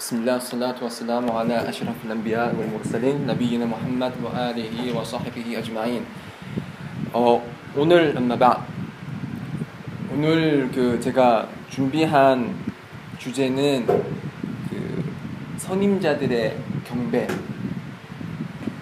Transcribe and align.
بسم 0.00 0.16
الله 0.16 0.32
والصلاة 0.32 0.76
والسلام 0.82 1.30
على 1.30 1.68
أشرف 1.68 1.96
الأنبياء 2.04 2.54
والمرسلين 2.54 3.26
نبينا 3.26 3.64
محمد 3.64 4.12
وآله 4.22 4.92
وصحبه 4.92 5.58
أجمعين. 5.58 6.04
어, 7.12 7.42
오늘 7.76 8.14
엄마바 8.16 8.66
오늘 10.12 10.70
그 10.70 11.00
제가 11.00 11.48
준비한 11.70 12.54
주제는 13.18 13.86
그 13.86 15.04
선임자들의 15.56 16.56
경배. 16.84 17.26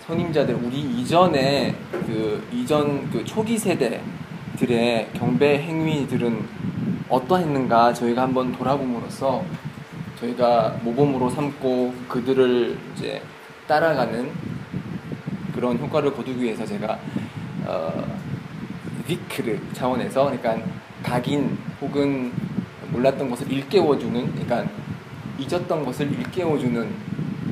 선임자들 0.06 0.54
우리 0.62 0.80
이전에 0.80 1.74
그 1.90 2.46
이전 2.52 3.08
그 3.10 3.24
초기 3.24 3.56
세대들의 3.56 5.10
경배 5.14 5.58
행위들은 5.62 6.44
어떠했는가 7.08 7.94
저희가 7.94 8.22
한번 8.22 8.52
돌아봄으로써 8.52 9.44
저희가 10.19 10.79
모범으로 10.83 11.29
삼고 11.29 11.93
그들을 12.09 12.77
이제 12.93 13.21
따라가는 13.67 14.31
그런 15.53 15.77
효과를 15.77 16.13
거두기 16.13 16.43
위해서 16.43 16.65
제가 16.65 16.99
어, 17.65 18.17
위크르 19.07 19.57
차원에서 19.73 20.25
그러니까 20.25 20.57
각인 21.03 21.57
혹은 21.81 22.31
몰랐던 22.91 23.29
것을 23.29 23.51
일깨워주는 23.51 24.31
그러니까 24.33 24.65
잊었던 25.37 25.85
것을 25.85 26.11
일깨워주는 26.11 26.93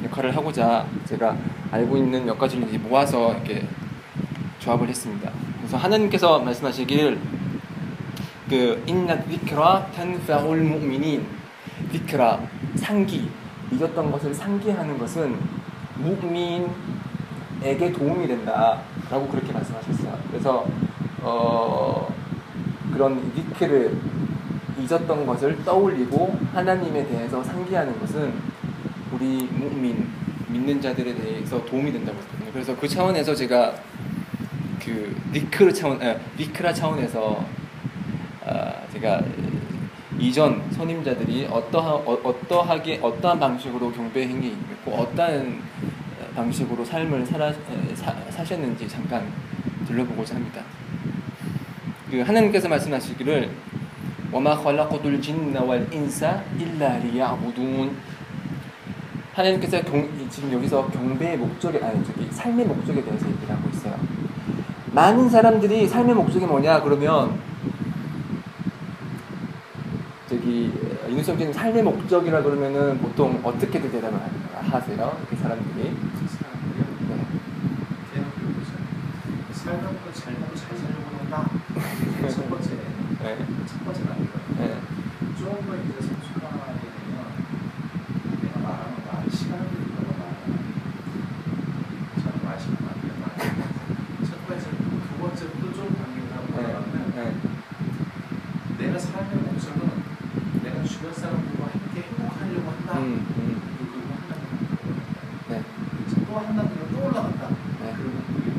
역할을 0.05 0.35
하고자 0.35 0.85
제가 1.05 1.38
알고 1.71 1.98
있는 1.98 2.26
몇 2.26 2.38
가지를 2.38 2.68
모아서 2.79 3.34
이렇게 3.34 3.65
조합을 4.59 4.88
했습니다. 4.90 5.31
그래서 5.57 5.77
하나님께서 5.77 6.40
말씀하시기를 6.40 7.20
그 8.49 8.84
인나 8.85 9.18
위크라 9.27 9.91
텐파울 9.93 10.62
무미닌 10.62 11.26
비크라 11.91 12.40
상기 12.76 13.30
잊었던 13.71 14.12
것을 14.12 14.34
상기하는 14.34 14.98
것은 14.98 15.38
무민에게 15.95 16.71
도움이 17.91 18.27
된다라고 18.27 19.27
그렇게 19.29 19.51
말씀하셨어요. 19.51 20.18
그래서 20.29 20.65
어, 21.21 22.13
그런 22.93 23.34
비크를 23.34 23.98
잊었던 24.79 25.26
것을 25.26 25.63
떠올리고 25.65 26.38
하나님에 26.54 27.07
대해서 27.07 27.43
상기하는 27.43 27.99
것은 27.99 28.34
우리 29.12 29.48
무민 29.51 30.07
믿는 30.49 30.82
자들에 30.82 31.13
대해서 31.15 31.63
도움이 31.65 31.91
된다고 31.91 32.18
했거든요. 32.20 32.51
그래서 32.54 32.76
그 32.77 32.88
차원에서 32.88 33.35
제가 33.35 33.73
그 34.79 35.15
니크르 35.34 35.73
차원, 35.73 36.01
아, 36.01 36.15
니크라 36.38 36.73
차원에서 36.73 37.43
아, 38.45 38.73
제가 38.93 39.21
이전 40.18 40.62
선임자들이 40.73 41.48
어떠하, 41.51 41.95
어, 41.95 42.18
어떠하게 42.23 43.01
어떠한 43.02 43.40
방식으로 43.40 43.93
경배 43.93 44.29
행위 44.29 44.48
있고 44.48 44.93
어떠한 44.93 45.62
방식으로 46.35 46.85
삶을 46.85 47.26
살아, 47.26 47.52
사, 47.95 48.15
사셨는지 48.30 48.88
잠깐 48.88 49.26
들려보고자 49.87 50.35
합니다. 50.35 50.62
그 52.10 52.21
하나님께서 52.21 52.68
말씀하시기를 52.68 53.51
وما 54.32 54.54
خلقت 54.65 55.04
الجن 55.04 55.57
والإنس 55.68 56.21
إلا 56.60 56.98
ليعبدون 57.04 57.90
하나님께서 59.35 59.80
경, 59.82 60.09
지금 60.30 60.52
여기서 60.52 60.88
경배의 60.88 61.38
목적에 61.38 61.79
아니 61.82 62.04
저기 62.04 62.29
삶의 62.30 62.66
목적에 62.66 63.02
대해서 63.02 63.26
얘기를 63.26 63.51
하고 63.51 63.68
있어요. 63.71 63.95
많은 64.93 65.28
사람들이 65.31 65.88
삶의 65.88 66.15
목적이 66.15 66.47
뭐냐 66.47 66.82
그러면 66.82 67.38
윤석진 71.28 71.51
삶의 71.51 71.83
목적이라 71.83 72.41
그러면은 72.41 72.97
보통 73.00 73.38
어떻게들 73.44 73.91
대답을 73.91 74.17
하세요? 74.61 75.17
그 75.29 75.35
사람들이 75.35 75.83
네. 75.83 75.94
살고 79.51 80.13
잘 80.13 80.33
먹고 80.39 80.55
잘 80.55 80.77
살려고 80.77 81.17
한다. 81.19 81.49
첫 82.29 82.49
번째. 82.49 82.69
네. 83.19 83.45
첫 83.67 83.83
번째는 83.83 84.11
아니고요. 84.13 84.41
네. 84.57 84.79
조금 85.37 85.67
더 85.67 85.75
이제 85.75 85.99
성숙하게 85.99 86.79
되면 86.95 87.27
내가 88.43 88.59
말하는 88.61 88.95
말이 89.11 89.29
시간을 89.29 89.67
들이고 89.67 90.07
말하는 90.07 90.63
저는 92.23 92.39
말 92.45 92.57
시간 92.57 92.77
안 92.87 93.01
돼요. 93.01 93.11
첫 94.29 94.47
번째, 94.47 94.63
두 94.71 95.17
번째부터 95.19 95.73
좀 95.73 95.93
단계를 95.93 96.31
하고 96.31 96.47
네. 97.17 97.35
내가 98.77 98.97
삶의 98.97 99.35
목적은 99.35 99.97
주변 101.07 101.13
사람들과 101.13 101.68
함께 101.68 102.01
행복하려고 102.01 102.69
한다. 102.69 103.00
음, 103.00 103.25
음. 103.38 103.62
그리고. 103.78 104.07
네. 105.50 105.63
또 106.25 106.38
한다는 106.38 106.72
또 106.91 107.06
올라간다. 107.06 107.50
네. 107.50 107.94
그러면 107.95 108.23
그게 108.28 108.51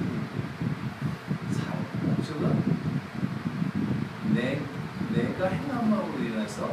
삶 1.52 1.74
목적은 2.06 2.62
내 4.34 4.60
내가 5.14 5.48
행함으로 5.48 6.18
인해서 6.20 6.70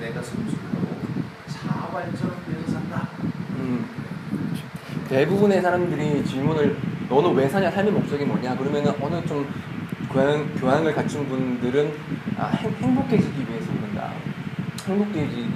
내가 0.00 0.22
성숙하고 0.22 0.88
자아 1.46 1.88
발전을 1.88 2.34
위해서 2.48 2.72
산다. 2.72 3.08
음. 3.58 3.86
대부분의 5.08 5.62
사람들이 5.62 6.24
질문을 6.24 6.78
너는 7.08 7.34
왜 7.34 7.48
사냐 7.48 7.70
삶의 7.70 7.92
목적이 7.92 8.24
뭐냐 8.24 8.56
그러면은 8.56 8.92
어느 9.00 9.24
좀 9.26 9.46
교양, 10.10 10.52
교양을 10.54 10.94
갖춘 10.94 11.28
분들은 11.28 11.92
아, 12.38 12.46
행, 12.48 12.72
행복해지기 12.72 13.48
위해서 13.48 13.81
행복해지, 14.86 15.48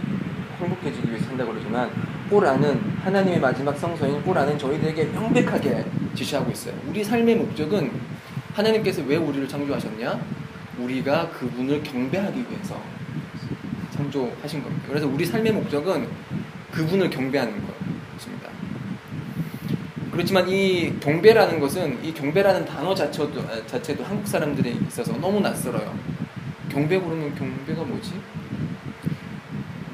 행복해지기 0.59 1.09
위해서 1.09 1.27
산다고 1.27 1.53
그러지만 1.53 1.91
꼬라는 2.31 2.81
하나님의 3.03 3.41
마지막 3.41 3.77
성서인 3.77 4.23
꼬라는 4.23 4.59
저희들에게 4.59 5.05
명백하게 5.07 5.85
지시하고 6.15 6.51
있어요 6.51 6.75
우리 6.89 7.05
삶의 7.05 7.37
목적은 7.37 7.91
하나님께서 8.55 9.03
왜 9.07 9.17
우리를 9.17 9.49
창조하셨냐 9.49 10.21
우리가 10.79 11.31
그분을 11.31 11.83
경배하기 11.83 12.45
위해서 12.51 12.81
창조하신 13.95 14.63
겁니다 14.63 14.85
그래서 14.89 15.07
우리 15.07 15.25
삶의 15.25 15.53
목적은 15.53 16.09
그분을 16.73 17.11
경배하는 17.11 17.53
것입니다 17.53 18.51
그렇지만 20.17 20.49
이 20.49 20.99
경배라는 20.99 21.61
것은 21.61 22.03
이 22.03 22.15
경배라는 22.15 22.65
단어 22.65 22.95
자체도, 22.95 23.39
아, 23.41 23.67
자체도 23.67 24.03
한국 24.03 24.27
사람들에 24.27 24.75
있어서 24.89 25.13
너무 25.19 25.41
낯설어요. 25.41 25.95
경배 26.71 26.99
그러면 26.99 27.35
경배가 27.35 27.85
뭐지? 27.85 28.15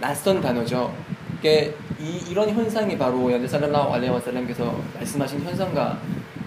낯선 0.03 0.41
단어죠. 0.41 0.93
이게 1.39 1.73
이, 2.01 2.25
이런 2.29 2.51
현상이 2.51 2.99
바로 2.99 3.33
연대 3.33 3.47
살랄라hu 3.47 3.95
알레이 3.95 4.11
와살람께서 4.11 4.77
말씀하신 4.97 5.43
현상과 5.43 6.01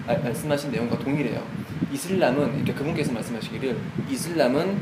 아, 0.08 0.14
말씀하신 0.14 0.72
내용과 0.72 1.00
동일해요. 1.00 1.42
이슬람은 1.90 2.56
이렇게 2.58 2.74
그분께서 2.74 3.14
말씀하시기를 3.14 3.78
이슬람은 4.10 4.78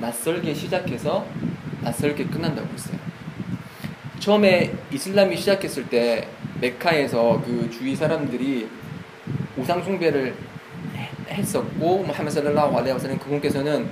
낯설게 0.00 0.52
시작해서 0.52 1.24
낯설게 1.82 2.26
끝난다고 2.26 2.66
했어요. 2.74 2.98
처음에 4.18 4.74
이슬람이 4.90 5.36
시작했을 5.36 5.88
때 5.88 6.26
메카에서 6.60 7.42
그 7.46 7.70
주위 7.70 7.94
사람들이 7.94 8.68
우상 9.56 9.84
숭배를 9.84 10.34
했었고 11.28 11.98
무하메드 11.98 12.34
살랄라hu 12.34 12.76
알레이 12.76 12.92
와살람 12.92 13.20
그분께서는 13.20 13.88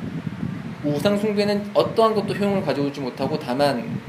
우상 0.84 1.16
숭배는 1.16 1.71
어떠한 1.72 2.16
것도 2.16 2.34
효용을 2.34 2.62
가져오지 2.62 3.01
못하고 3.01 3.39
다만 3.39 4.03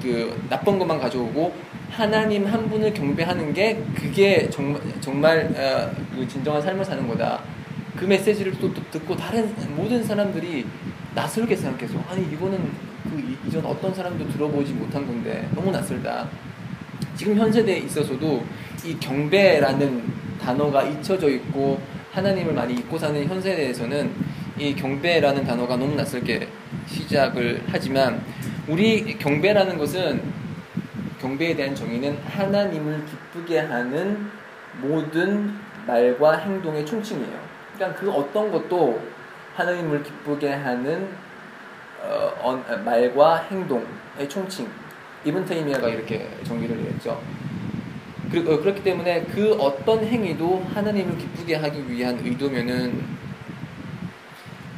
그 0.00 0.40
나쁜 0.48 0.78
것만 0.78 0.98
가져오고 0.98 1.52
하나님 1.90 2.46
한 2.46 2.68
분을 2.68 2.92
경배하는 2.94 3.52
게 3.52 3.82
그게 3.94 4.48
정말 4.48 4.80
정말 5.00 5.52
어, 5.56 5.90
그 6.14 6.26
진정한 6.26 6.62
삶을 6.62 6.84
사는 6.84 7.06
거다. 7.06 7.42
그 7.96 8.04
메시지를 8.04 8.52
또, 8.58 8.72
또 8.72 8.80
듣고 8.90 9.16
다른 9.16 9.52
모든 9.76 10.02
사람들이 10.02 10.64
낯설게 11.14 11.54
생각해서 11.56 12.02
아니 12.08 12.22
이거는 12.32 12.58
그 13.04 13.36
이전 13.46 13.64
어떤 13.66 13.92
사람도 13.92 14.28
들어보지 14.28 14.72
못한 14.72 15.06
건데 15.06 15.48
너무 15.54 15.70
낯설다. 15.70 16.28
지금 17.16 17.36
현 17.36 17.52
세대에 17.52 17.78
있어서도 17.78 18.42
이 18.84 18.96
경배라는 18.98 20.02
단어가 20.40 20.82
잊혀져 20.82 21.28
있고 21.28 21.80
하나님을 22.12 22.54
많이 22.54 22.74
잊고 22.74 22.96
사는 22.98 23.22
현 23.26 23.40
세대에서는 23.40 24.10
이 24.58 24.74
경배라는 24.74 25.44
단어가 25.44 25.76
너무 25.76 25.94
낯설게 25.94 26.48
시작을 26.86 27.62
하지만 27.66 28.22
우리 28.70 29.18
경배라는 29.18 29.78
것은 29.78 30.22
경배에 31.20 31.56
대한 31.56 31.74
정의는 31.74 32.16
하나님을 32.18 33.04
기쁘게 33.04 33.58
하는 33.58 34.30
모든 34.80 35.56
말과 35.88 36.36
행동의 36.36 36.86
총칭이에요. 36.86 37.40
그러니까 37.74 38.00
그 38.00 38.08
어떤 38.12 38.52
것도 38.52 39.02
하나님을 39.56 40.04
기쁘게 40.04 40.52
하는 40.52 41.08
어, 42.00 42.32
어, 42.40 42.76
말과 42.84 43.38
행동의 43.50 44.28
총칭. 44.28 44.68
이븐 45.24 45.44
테이미아가 45.44 45.88
이렇게 45.88 46.28
정의를 46.44 46.78
했죠. 46.78 47.20
그, 48.30 48.38
어, 48.38 48.60
그렇기 48.60 48.84
때문에 48.84 49.24
그 49.24 49.52
어떤 49.54 50.04
행위도 50.04 50.64
하나님을 50.72 51.18
기쁘게 51.18 51.56
하기 51.56 51.90
위한 51.90 52.20
의도면은 52.24 53.02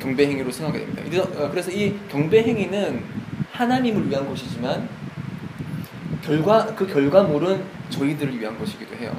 경배 0.01 0.27
행위로 0.27 0.51
승하게 0.51 0.79
됩니다. 0.79 1.03
그래서, 1.05 1.45
어, 1.45 1.51
그래서 1.51 1.71
이 1.71 1.95
경배 2.09 2.43
행위는 2.43 3.22
하나님을 3.53 4.09
위한 4.09 4.27
것이지만 4.29 4.89
결과 6.25 6.67
그 6.75 6.87
결과물은 6.87 7.63
저희들을 7.91 8.39
위한 8.41 8.59
것이기도 8.59 8.97
해요. 8.97 9.13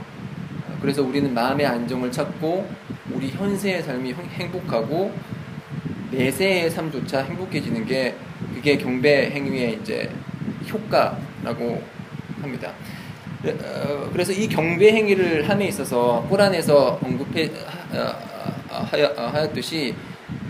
어, 0.67 0.77
그래서 0.81 1.03
우리는 1.03 1.33
마음의 1.33 1.65
안정을 1.65 2.11
찾고 2.11 2.67
우리 3.11 3.29
현세의 3.29 3.83
삶이 3.83 4.13
행- 4.13 4.25
행복하고 4.29 5.13
내세의 6.11 6.69
삶조차 6.69 7.23
행복해지는 7.23 7.85
게 7.85 8.15
그게 8.53 8.77
경배 8.77 9.31
행위의 9.31 9.79
이제 9.81 10.09
효과라고 10.71 11.81
합니다. 12.41 12.71
어, 13.45 14.09
그래서 14.11 14.31
이 14.31 14.47
경배 14.47 14.91
행위를 14.93 15.49
함에 15.49 15.67
있어서 15.67 16.25
꼬란에서 16.29 16.99
언급해 17.03 17.51
하- 17.91 17.99
어, 17.99 18.87
어, 19.17 19.27
하였듯이 19.27 19.93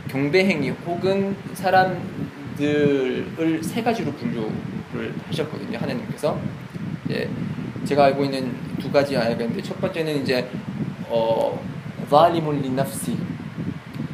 경배 0.09 0.45
행위 0.45 0.69
혹은 0.85 1.35
사람 1.53 2.22
들을 2.55 3.63
세 3.63 3.81
가지로 3.81 4.11
분류를 4.13 5.13
하셨거든요. 5.27 5.77
하나님께서 5.77 6.37
이제 7.05 7.29
제가 7.85 8.05
알고 8.05 8.23
있는 8.23 8.55
두 8.79 8.91
가지 8.91 9.15
있는데 9.15 9.61
첫 9.61 9.79
번째는 9.81 10.21
이제 10.21 10.49
어 11.09 11.59
자리문 12.09 12.61
리납시 12.61 13.17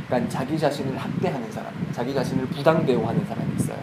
그러니까 0.07 0.29
자기 0.29 0.57
자신을 0.57 0.97
학대하는 0.97 1.51
사람, 1.51 1.71
자기 1.91 2.13
자신을 2.13 2.45
부당 2.47 2.85
대우하는 2.85 3.23
사람이 3.25 3.55
있어요. 3.57 3.77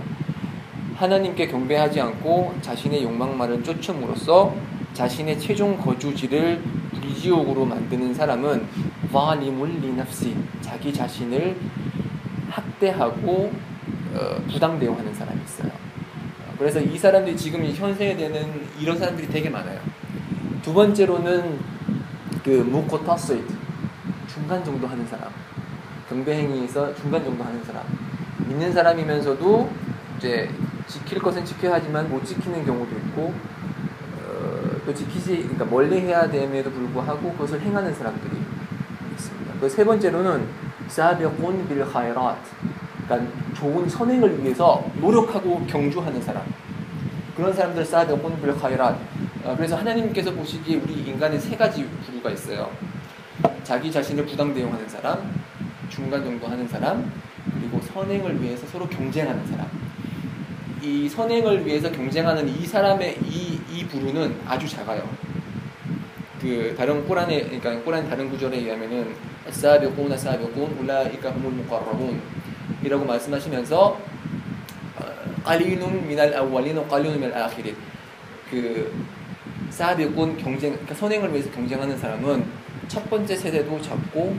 하나님께 0.97 1.47
경배하지 1.47 2.00
않고 2.00 2.55
자신의 2.62 3.05
욕망만을 3.05 3.62
쫓음으로써 3.62 4.55
자신의 4.94 5.38
최종 5.38 5.76
거주지를 5.76 6.61
불지옥으로 6.93 7.67
만드는 7.67 8.14
사람은 8.14 8.67
와리물 9.12 9.81
리납시 9.82 10.35
자기 10.62 10.93
자신을 10.93 11.56
학대하고 12.49 13.52
어, 14.16 14.40
부당 14.50 14.78
대우하는 14.78 15.12
사람이 15.14 15.38
있어요. 15.44 15.68
어, 15.68 16.54
그래서 16.58 16.80
이 16.80 16.96
사람들이 16.96 17.36
지금 17.36 17.62
이 17.64 17.74
현세에 17.74 18.16
되는 18.16 18.66
이런 18.80 18.96
사람들이 18.98 19.28
되게 19.28 19.50
많아요. 19.50 19.78
두 20.62 20.72
번째로는 20.72 21.58
그 22.42 22.50
무코타스이트 22.50 23.54
중간 24.26 24.64
정도 24.64 24.86
하는 24.86 25.06
사람, 25.06 25.30
경배 26.08 26.34
행위에서 26.34 26.94
중간 26.94 27.22
정도 27.22 27.44
하는 27.44 27.62
사람, 27.64 27.82
믿는 28.46 28.72
사람이면서도 28.72 29.70
이제 30.18 30.48
지킬 30.86 31.18
것은 31.18 31.44
지켜야 31.44 31.74
하지만 31.74 32.08
못 32.08 32.24
지키는 32.24 32.64
경우도 32.64 32.96
있고 32.96 33.34
어, 34.14 34.80
또 34.86 34.94
지키지 34.94 35.38
그러니까 35.38 35.64
멀리 35.66 36.00
해야 36.00 36.28
됨에도 36.30 36.70
불구하고 36.70 37.32
그것을 37.32 37.60
행하는 37.60 37.94
사람들이 37.94 38.36
있습니다. 39.14 39.54
그 39.60 39.68
세 39.68 39.84
번째로는 39.84 40.46
사비꾼 40.88 41.68
빌 41.68 41.84
카이랏 41.84 42.36
그러니까 43.08 43.32
좋은 43.58 43.88
선행을 43.88 44.43
위해서 44.43 44.85
노력하고 45.00 45.64
경주하는 45.67 46.20
사람 46.23 46.44
그런 47.37 47.53
사람들 47.53 47.85
빌 47.85 48.55
카이랏 48.55 48.97
어, 49.44 49.55
그래서 49.56 49.76
하나님께서 49.76 50.32
보시기에 50.32 50.76
우리 50.76 50.94
인간의 50.94 51.38
세 51.38 51.56
가지 51.56 51.87
부류가 52.05 52.31
있어요. 52.31 52.70
자기 53.62 53.93
자신을 53.93 54.26
부당 54.26 54.53
대용하는 54.53 54.88
사람, 54.88 55.32
중간 55.88 56.25
정도 56.25 56.49
하는 56.49 56.67
사람, 56.67 57.12
그리고 57.55 57.81
선행을 57.81 58.43
위해서 58.43 58.67
서로 58.67 58.88
경쟁하는 58.88 59.47
사람. 59.47 59.69
이 60.82 61.09
선행을 61.09 61.64
위해서 61.64 61.93
경쟁하는 61.93 62.49
이 62.49 62.67
사람의 62.67 63.19
이, 63.23 63.61
이 63.70 63.87
부류는 63.87 64.37
아주 64.47 64.69
작아요. 64.69 65.09
그 66.41 66.75
다른 66.76 67.06
꼬란에 67.06 67.43
그러니까 67.43 67.79
꼬란 67.85 68.09
다른 68.09 68.29
구절에 68.31 68.56
의하면은 68.59 69.14
사비꾼 69.50 70.17
사비꾼 70.17 70.79
울라이까 70.81 71.31
humul 71.31 71.55
muqarrabun 71.55 72.20
이라고 72.87 73.05
말씀하시면서 73.05 74.00
minal 76.05 76.33
awwalin 76.35 76.79
wa 76.79 76.88
qalilun 76.88 77.19
minal 77.19 77.43
akhirin 77.43 77.77
그 78.49 78.94
사비꾼 79.71 80.38
경쟁 80.38 80.71
그러니까 80.73 80.94
선행을 80.94 81.33
위해서 81.33 81.50
경쟁하는 81.50 81.99
사람은 81.99 82.44
첫 82.87 83.11
번째 83.11 83.35
세대도 83.35 83.83
잡고 83.83 84.37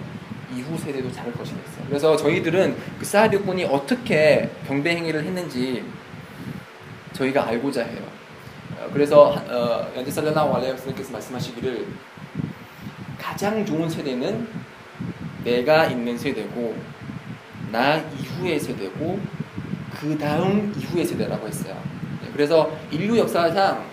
이후 0.56 0.78
세대도 0.78 1.12
잡을 1.12 1.34
것이겠어요. 1.34 1.86
그래서 1.90 2.16
저희들은 2.16 2.78
그 2.98 3.06
사비꾼이 3.06 3.66
어떻게 3.66 4.50
경배 4.66 4.96
행위를 4.96 5.26
했는지 5.26 5.84
저희가 7.12 7.48
알고자 7.48 7.84
해요. 7.84 8.02
어, 8.80 8.90
그래서 8.94 9.32
어, 9.32 9.92
연재 9.98 10.22
알레이 10.22 10.72
와살lam께서 10.72 11.12
말씀하시기를 11.12 11.86
가장 13.20 13.66
좋은 13.66 13.90
세대는 13.90 14.48
내가 15.44 15.88
있는 15.88 16.18
세대고 16.18 16.76
나 17.72 17.98
이후의 17.98 18.60
세대고 18.60 19.19
그 20.00 20.18
다음 20.18 20.74
이후의 20.78 21.06
세대라고 21.06 21.48
했어요. 21.48 21.75
네, 22.22 22.30
그래서 22.31 22.72
인류 22.92 23.18
역사상 23.18 23.84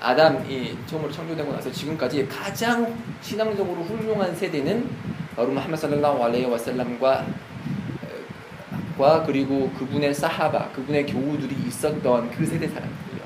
아담이 0.00 0.78
처음으로 0.86 1.12
창조되고 1.12 1.52
나서 1.52 1.70
지금까지 1.70 2.26
가장 2.26 2.96
신앙적으로 3.20 3.82
훌륭한 3.82 4.34
세대는 4.34 4.88
바로 5.36 5.48
무함마드 5.48 5.80
살랄라hu 5.80 6.24
알레이 6.24 6.44
와살람과 6.46 7.26
과 9.00 9.22
그리고 9.24 9.70
그분의 9.78 10.12
사하바, 10.12 10.72
그분의 10.72 11.06
교우들이 11.06 11.56
있었던 11.68 12.30
그 12.30 12.44
세대 12.44 12.68
사람들이에요. 12.68 13.22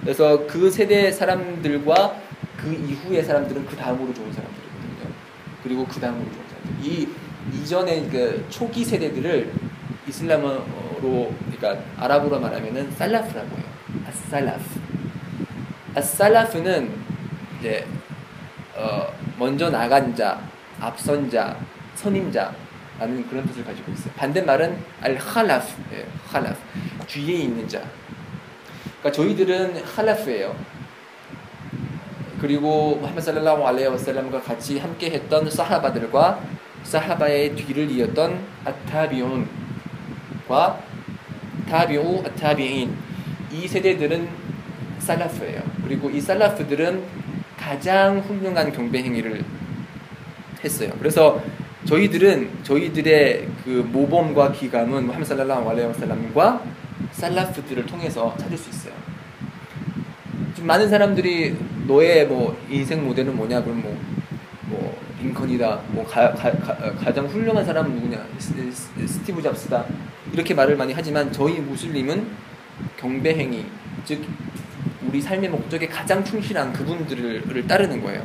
그래서 0.00 0.46
그 0.46 0.70
세대 0.70 1.12
사람들과 1.12 2.16
그 2.56 2.72
이후의 2.72 3.22
사람들은 3.22 3.66
그 3.66 3.76
다음으로 3.76 4.14
좋은 4.14 4.32
사람들이거든요. 4.32 5.14
그리고 5.62 5.86
그 5.86 6.00
다음으로 6.00 6.24
좋은 6.24 6.44
사람들. 6.48 6.86
이 6.86 7.08
이전의 7.52 8.08
그 8.10 8.46
초기 8.48 8.84
세대들을 8.84 9.52
이슬람어로 10.08 11.34
그러니까 11.44 11.84
아랍어로 11.98 12.40
말하면은 12.40 12.90
살라프라고 12.92 13.56
해요. 13.56 13.64
아살라프. 14.08 14.80
아살라프는 15.94 16.90
이제 17.58 17.86
어 18.74 19.12
먼저 19.38 19.70
나간 19.70 20.14
자, 20.14 20.40
앞선 20.80 21.28
자, 21.30 21.56
선임자 21.94 22.54
라는 22.98 23.26
그런 23.28 23.46
뜻을 23.46 23.64
가지고 23.64 23.92
있어요. 23.92 24.12
반대말은 24.14 24.78
알칼라프, 25.02 25.82
예, 25.92 26.06
칼라프, 26.28 26.56
뒤에 27.06 27.40
있는 27.42 27.68
자. 27.68 27.82
그러니까 29.00 29.12
저희들은 29.12 29.84
칼라프예요. 29.84 30.56
그리고 32.40 33.02
살랄라hu 33.18 33.66
알레이 33.66 33.86
와살람과 33.86 34.40
같이 34.42 34.78
함께 34.78 35.10
했던 35.10 35.50
사하바들과 35.50 36.40
사하바의 36.86 37.56
뒤를 37.56 37.90
이었던 37.90 38.38
아타비온과 38.64 39.46
타비우 41.68 42.22
아타비인 42.24 42.94
이 43.52 43.66
세대들은 43.66 44.28
살라프예요. 44.98 45.62
그리고 45.84 46.08
이 46.10 46.20
살라프들은 46.20 47.02
가장 47.56 48.20
훌륭한 48.20 48.72
경배 48.72 49.02
행위를 49.02 49.44
했어요. 50.62 50.90
그래서 50.98 51.42
저희들은 51.84 52.62
저희들의 52.62 53.48
그 53.64 53.88
모범과 53.92 54.52
기감은 54.52 55.06
무함마드 55.06 55.24
살랄라hu 55.28 55.70
알레이 55.70 55.86
와살람과 55.86 56.62
살라프들을 57.12 57.86
통해서 57.86 58.34
찾을 58.38 58.56
수 58.56 58.70
있어요. 58.70 58.92
지금 60.54 60.66
많은 60.66 60.88
사람들이 60.88 61.56
너의 61.86 62.26
뭐 62.26 62.56
인생 62.68 63.04
모델은 63.04 63.36
뭐냐 63.36 63.62
그럼 63.62 63.82
뭐, 63.82 63.92
뭐 63.92 64.15
링컨이다 65.26 65.80
뭐 65.88 66.06
가, 66.06 66.32
가, 66.34 66.50
가, 66.52 67.12
장 67.12 67.26
훌륭한 67.26 67.64
사람은 67.64 67.94
누구냐 67.94 68.26
스, 68.38 68.54
스, 68.72 69.06
스티브 69.06 69.42
잡스다 69.42 69.84
이렇게 70.32 70.54
말을 70.54 70.76
많이 70.76 70.92
하지만 70.92 71.32
저희 71.32 71.60
무슬림은 71.60 72.26
경배 72.98 73.34
행위 73.34 73.64
즉 74.04 74.24
우리 75.08 75.20
삶의 75.20 75.50
목적에 75.50 75.86
가장 75.86 76.24
충실한 76.24 76.72
그분들을 76.72 77.66
따르는 77.66 78.02
거예요. 78.02 78.24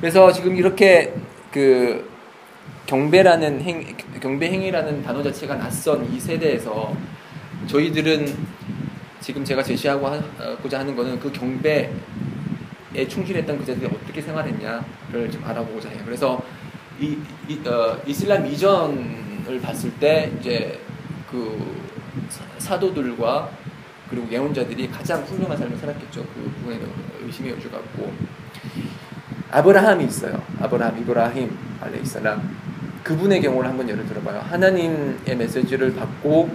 그래서 0.00 0.32
지금 0.32 0.56
이렇게 0.56 1.14
그 1.50 2.08
경배라는 2.86 3.60
행 3.62 3.96
경배 4.20 4.50
행위라는 4.50 5.02
단어 5.02 5.22
자체가 5.22 5.56
낯선 5.56 6.12
이 6.12 6.18
세대에서 6.18 6.96
저희들은 7.66 8.26
지금 9.20 9.44
제가 9.44 9.62
제시하고자 9.62 10.80
하는 10.80 10.96
거는 10.96 11.18
그 11.20 11.30
경배에 11.30 11.92
충실했던 13.08 13.58
그 13.58 13.64
자들이 13.64 13.86
어떻게 13.86 14.20
생활했냐를 14.20 15.30
좀 15.30 15.44
알아보고자 15.44 15.90
해요. 15.90 16.00
그래서 16.04 16.40
이, 17.00 17.18
이 17.48 17.68
어, 17.68 17.98
이슬람 18.06 18.46
이전을 18.46 19.60
봤을 19.62 19.90
때 19.98 20.32
이제 20.40 20.80
그 21.30 21.76
사도들과 22.58 23.50
그리고 24.10 24.26
예언자들이 24.30 24.88
가장 24.88 25.22
훌륭한 25.22 25.56
삶을 25.56 25.76
살았겠죠. 25.76 26.22
그 26.22 26.50
부분에 26.56 26.80
의심의 27.24 27.52
여지가 27.52 27.76
없고 27.76 28.12
아브라함이 29.50 30.04
있어요. 30.04 30.42
아브라함 30.60 30.98
이브라힘 31.00 31.56
알레이살람 31.80 32.56
그분의 33.04 33.40
경우를 33.42 33.68
한번 33.68 33.88
예를 33.88 34.06
들어봐요. 34.06 34.40
하나님의 34.40 35.36
메시지를 35.36 35.94
받고 35.94 36.50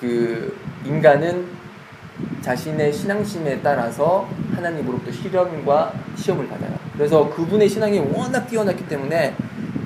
그 0.00 0.56
인간은 0.84 1.61
자신의 2.40 2.92
신앙심에 2.92 3.60
따라서 3.62 4.28
하나님으로부터 4.54 5.12
시련과 5.12 5.92
시험을 6.16 6.48
받아요. 6.48 6.76
그래서 6.94 7.28
그분의 7.30 7.68
신앙이 7.68 7.98
워낙 7.98 8.46
뛰어났기 8.46 8.86
때문에 8.88 9.34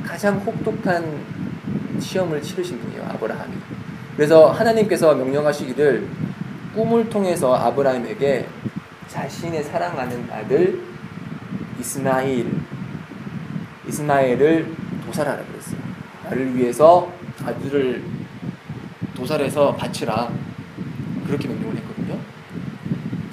가장 0.04 0.38
혹독한 0.38 1.21
시험을 2.00 2.42
치르신 2.42 2.80
분이에요. 2.80 3.04
아브라함이. 3.04 3.54
그래서 4.16 4.50
하나님께서 4.50 5.14
명령하시기를 5.14 6.09
꿈을 6.75 7.09
통해서 7.09 7.54
아브라함에게 7.54 8.47
자신의 9.09 9.62
사랑하는 9.64 10.28
아들 10.30 10.80
이스마일 11.78 12.50
이스마엘을 13.88 14.75
도살하라 15.06 15.45
그랬어요. 15.45 15.80
나를 16.25 16.56
위해서 16.56 17.11
아들을 17.45 18.02
도살해서 19.14 19.75
바치라 19.76 20.30
그렇게 21.26 21.49
했거든요. 21.49 21.65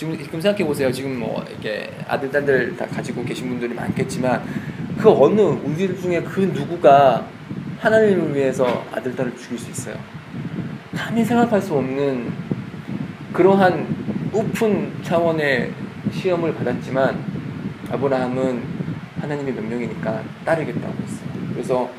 지금, 0.03 0.17
지금 0.17 0.41
생각해 0.41 0.65
보세요. 0.65 0.91
지금 0.91 1.17
뭐 1.17 1.41
이렇게 1.49 1.89
아들 2.09 2.29
딸들 2.29 2.75
다 2.75 2.85
가지고 2.85 3.23
계신 3.23 3.47
분들이 3.47 3.73
많겠지만 3.73 4.43
그 4.97 5.09
어느 5.09 5.39
우리들 5.39 5.97
중에 5.97 6.21
그 6.21 6.41
누구가 6.41 7.25
하나님을 7.79 8.35
위해서 8.35 8.85
아들 8.91 9.15
딸을 9.15 9.33
죽일 9.37 9.57
수 9.57 9.71
있어요. 9.71 9.95
감히 10.93 11.23
생각할 11.23 11.61
수 11.61 11.75
없는 11.75 12.33
그러한 13.31 14.29
오픈 14.33 14.91
차원의 15.03 15.71
시험을 16.11 16.53
받았지만 16.55 17.23
아브라함은 17.91 18.61
하나님의 19.21 19.53
명령이니까 19.53 20.21
따르겠다고 20.43 20.95
했어요. 21.01 21.29
그래서 21.53 21.89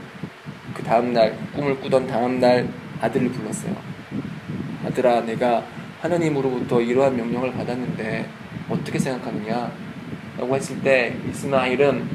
그 0.75 0.83
다음날 0.83 1.35
꿈을 1.55 1.81
꾸던 1.81 2.07
다음날 2.07 2.69
아들을 3.01 3.31
불렀어요. 3.31 3.75
아들아 4.85 5.23
내가 5.23 5.65
하나님으로부터 6.05 6.83
이러한 6.83 7.17
명령을 7.17 7.53
받았는데 7.53 8.29
어떻게 8.69 8.99
생각하느냐? 8.99 9.73
라고 10.39 10.55
했을 10.55 10.81
때 10.83 11.17
이스마일은 11.31 12.07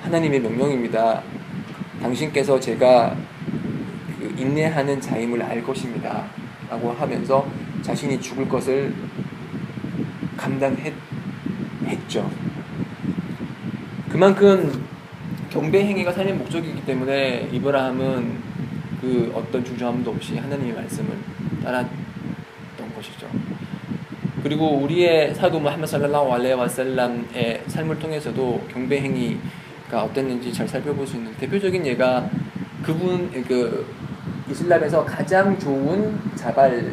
하나님의 0.00 0.40
명령입니다. 0.40 1.22
당신께서 2.00 2.58
제가 2.58 3.14
그 4.18 4.34
인내하는 4.38 4.98
자임을 4.98 5.42
알 5.42 5.62
것입니다. 5.62 6.24
라고 6.70 6.92
하면서 6.92 7.46
자신이 7.82 8.18
죽을 8.20 8.48
것을 8.48 8.94
감당했죠. 10.38 10.92
그만큼 14.08 14.86
경배 15.50 15.84
행위가 15.84 16.12
삶의 16.12 16.34
목적이기 16.34 16.86
때문에 16.86 17.50
이브라함은 17.52 18.52
그 19.02 19.32
어떤 19.34 19.62
주저함도 19.62 20.10
없이 20.12 20.38
하나님의 20.38 20.72
말씀을 20.74 21.10
것이죠. 21.62 22.01
그리고 24.42 24.76
우리의 24.78 25.34
사도 25.34 25.60
무함마드 25.60 25.90
살랄라hu 25.90 26.32
알레 26.32 26.52
와살람의 26.52 27.62
삶을 27.68 27.98
통해서도 27.98 28.66
경배 28.72 29.00
행위가 29.00 30.02
어땠는지 30.02 30.52
잘 30.52 30.66
살펴볼 30.66 31.06
수 31.06 31.16
있는 31.16 31.32
대표적인 31.36 31.86
예가 31.86 32.28
그분 32.82 33.30
그 33.46 33.86
이슬람에서 34.50 35.04
가장 35.04 35.56
좋은 35.58 36.18
자발 36.34 36.92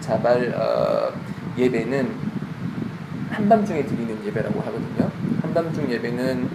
자발 0.00 0.52
어, 0.54 1.12
예배는 1.56 2.10
한밤중에 3.30 3.84
드리는 3.84 4.26
예배라고 4.26 4.60
하거든요. 4.60 5.10
한밤중 5.40 5.90
예배는 5.90 6.48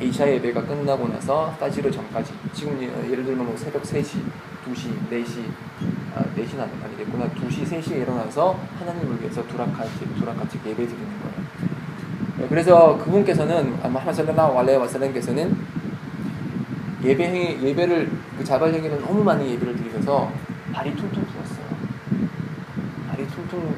이샤 0.00 0.28
예배가 0.28 0.64
끝나고 0.64 1.08
나서 1.08 1.54
까지르 1.60 1.90
전까지 1.90 2.32
지금 2.52 2.80
예를 3.10 3.24
들면 3.24 3.46
뭐 3.46 3.56
새벽 3.56 3.82
3시, 3.82 4.22
2시, 4.66 5.10
4시 5.10 5.40
아, 5.40 5.97
4시는 6.44 6.60
아니 6.60 6.96
됐구나 6.96 7.28
2시, 7.30 7.64
3시에 7.64 8.02
일어나서 8.02 8.58
하나님을 8.78 9.20
위해서 9.20 9.46
두라카치, 9.46 10.14
두라카치 10.18 10.58
예배 10.64 10.86
드리는 10.86 11.08
거예요. 11.22 12.48
그래서 12.48 12.96
그분께서는 12.98 13.78
아마 13.82 14.00
하마살라라 14.00 14.58
알레 14.58 14.76
와살람께서는 14.76 15.56
예배 17.02 17.24
행위 17.24 17.68
예배를 17.68 18.10
그 18.38 18.44
자발 18.44 18.72
행위는 18.72 19.00
너무 19.00 19.22
많이 19.24 19.52
예배를 19.52 19.76
드리셔서 19.76 20.32
발이 20.72 20.94
퉁퉁 20.96 21.24
부었어요. 21.24 21.66
발이 23.08 23.26
퉁퉁 23.28 23.74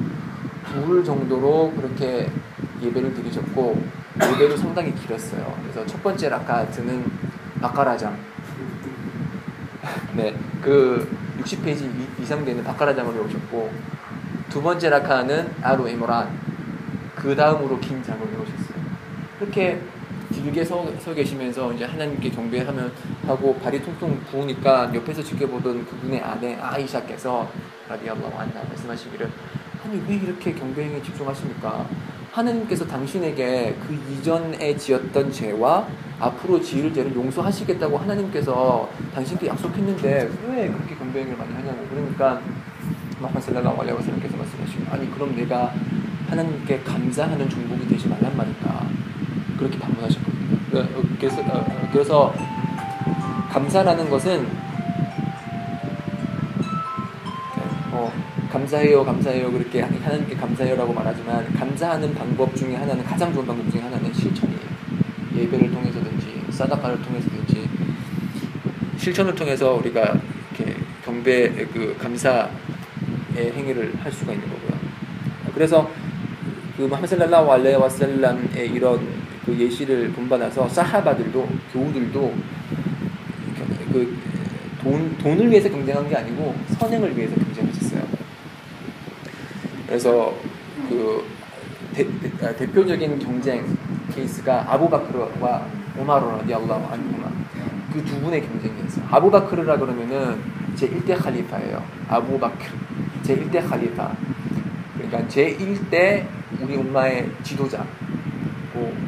부을 0.63 1.03
정도로 1.03 1.73
그렇게 1.75 2.29
예배를 2.81 3.13
드리셨고 3.13 3.81
예배도 4.21 4.57
상당히 4.57 4.93
길었어요. 4.95 5.55
그래서 5.61 5.85
첫 5.85 6.01
번째 6.03 6.29
라카트는 6.29 7.05
바카라장. 7.61 8.17
네, 10.15 10.35
그 10.61 11.07
60페이지 11.41 12.19
이상 12.19 12.45
되는 12.45 12.63
바카라장을 12.63 13.13
배우셨고 13.13 13.71
두 14.49 14.61
번째 14.61 14.89
라카는 14.89 15.55
아루 15.61 15.87
에모란. 15.87 16.39
그 17.15 17.35
다음으로 17.35 17.79
긴 17.79 18.01
장을 18.03 18.19
배우셨어요. 18.19 18.81
그렇게 19.39 19.81
길게 20.33 20.63
서, 20.63 20.85
서 20.99 21.13
계시면서 21.13 21.73
이제 21.73 21.85
하나님께 21.85 22.29
경배하면 22.31 22.91
하고 23.27 23.55
발이 23.55 23.81
퉁퉁 23.81 24.19
부으니까 24.31 24.91
옆에서 24.93 25.21
지켜보던 25.21 25.85
그분의 25.85 26.21
아내 26.21 26.55
아이샤께서 26.55 27.49
라디알라hu 27.89 28.37
안나 28.37 28.63
말씀하시기를 28.67 29.29
아니 29.83 30.03
왜 30.07 30.15
이렇게 30.15 30.53
경배행에 30.53 31.01
집중하십니까? 31.01 31.85
하나님께서 32.31 32.85
당신에게 32.87 33.75
그 33.85 33.93
이전에 34.11 34.75
지었던 34.77 35.31
죄와 35.31 35.87
앞으로 36.19 36.61
지을 36.61 36.93
죄를 36.93 37.13
용서하시겠다고 37.13 37.97
하나님께서 37.97 38.89
당신께 39.13 39.47
약속했는데 39.47 40.29
왜 40.47 40.67
그렇게 40.69 40.95
경배행을 40.95 41.35
많이 41.35 41.53
하냐고. 41.53 41.85
그러니까 41.89 42.41
마하마 43.19 43.39
살랄라hu 43.39 43.81
알레이 43.81 43.93
와살람께서 43.93 44.37
말씀하시고 44.37 44.91
아니 44.91 45.11
그럼 45.11 45.35
내가 45.35 45.73
하나님께 46.29 46.79
감사하는 46.81 47.49
종복이 47.49 47.87
되지 47.87 48.07
말란 48.07 48.35
말인가? 48.37 48.87
그렇게 49.57 49.77
반문하셨거든요. 49.77 50.79
어, 50.79 51.03
그래서, 51.19 51.41
어, 51.41 51.89
그래서 51.91 52.33
감사라는 53.51 54.09
것은 54.09 54.47
감사해요, 58.61 59.03
감사해요 59.03 59.51
그렇게 59.51 59.81
하나님께 59.81 60.35
감사해요라고 60.35 60.93
말하지만 60.93 61.51
감사하는 61.53 62.13
방법 62.13 62.55
중에 62.55 62.75
하나는 62.75 63.03
가장 63.03 63.33
좋은 63.33 63.45
방법 63.45 63.69
중에 63.71 63.81
하나는 63.81 64.13
실천이에요. 64.13 64.59
예배를 65.35 65.71
통해서든지 65.71 66.45
사다카를 66.51 67.01
통해서든지 67.01 67.67
실천을 68.97 69.33
통해서 69.33 69.73
우리가 69.73 70.15
이렇게 70.53 70.75
경배 71.03 71.49
그 71.73 71.95
감사의 71.97 72.51
행위를 73.37 73.93
할 73.99 74.11
수가 74.11 74.33
있는 74.33 74.47
거고요. 74.47 74.79
그래서 75.55 75.89
그 76.77 76.83
무함살랄라hu 76.83 77.51
알레 77.51 77.75
와살람의 77.75 78.69
이런 78.73 79.07
그 79.43 79.57
예시를 79.57 80.11
본받아서 80.11 80.69
사하바들도 80.69 81.49
교우들도 81.73 82.33
그 83.91 84.17
돈, 84.83 85.15
돈을 85.17 85.49
위해서 85.49 85.69
경쟁한 85.69 86.07
게 86.09 86.15
아니고 86.15 86.55
선행을 86.79 87.15
위해서 87.17 87.35
경쟁했었어요. 87.35 87.70
그래서 89.91 90.33
그 90.87 91.21
대, 91.93 92.07
대, 92.55 92.65
표적인 92.65 93.19
경쟁 93.19 93.65
케이스가 94.15 94.73
아부바크르와 94.73 95.67
오마르 95.99 96.27
라디 96.27 96.53
알라후 96.53 96.93
안후마 96.93 97.29
그 97.91 98.01
두 98.05 98.21
분의 98.21 98.41
경쟁이었어요. 98.47 99.05
아부바크르라 99.11 99.77
그러면은 99.77 100.41
제 100.75 100.87
1대 100.87 101.21
칼리파예요. 101.21 101.83
아부바크르 102.07 102.71
제 103.21 103.35
1대 103.35 103.67
칼리파. 103.69 104.15
그러니까 104.93 105.27
제 105.27 105.57
1대 105.57 106.25
우리 106.61 106.77
엄마의 106.77 107.29
지도자. 107.43 107.85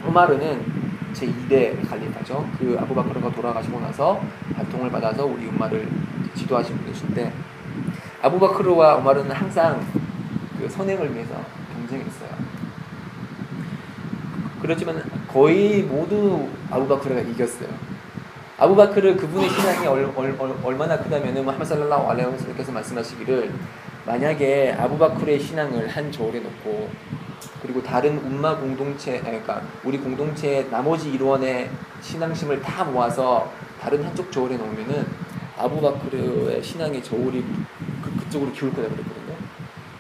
오마르는 0.06 0.66
제 1.14 1.28
2대 1.28 1.88
칼리파죠. 1.88 2.46
그 2.60 2.78
아부바크르가 2.82 3.32
돌아가시고 3.32 3.80
나서 3.80 4.22
바통을 4.54 4.92
받아서 4.92 5.26
우리 5.26 5.48
엄마를 5.48 5.88
지도하신 6.36 6.78
분이신데 6.80 7.32
아부바크르와 8.22 8.98
오마르는 8.98 9.32
항상 9.32 9.80
그 9.94 10.03
선행을 10.74 11.14
위해서 11.14 11.34
경쟁했어요. 11.74 12.30
그렇지만 14.62 15.04
거의 15.28 15.84
모두 15.84 16.48
아부바크르가 16.70 17.22
이겼어요. 17.22 17.70
아부바크르 18.58 19.18
그분의 19.18 19.50
신앙이 19.50 19.88
얼, 19.88 20.12
얼, 20.16 20.38
얼 20.64 20.76
마나 20.76 20.98
크다면은 20.98 21.44
무함 21.44 21.64
살랄라hu 21.64 22.10
알레이 22.12 22.26
와살께서 22.26 22.72
말씀하시기를 22.72 23.52
만약에 24.06 24.76
아부바크르의 24.80 25.40
신앙을 25.40 25.88
한 25.90 26.12
저울에 26.12 26.40
놓고 26.40 26.90
그리고 27.62 27.82
다른 27.82 28.18
um마 28.20 28.58
공동체 28.58 29.20
그러니까 29.20 29.62
우리 29.84 29.98
공동체의 29.98 30.70
나머지 30.70 31.12
일원의 31.12 31.70
신앙심을 32.02 32.62
다 32.62 32.84
모아서 32.84 33.52
다른 33.82 34.04
한쪽 34.04 34.32
저울에 34.32 34.58
놓으면은 34.58 35.06
아부바크르의 35.58 36.64
신앙의 36.64 37.04
저울이 37.04 37.44
그, 38.04 38.16
그쪽으로 38.18 38.52
기울 38.52 38.72
거다 38.74 38.90
그랬거든요. 38.90 39.23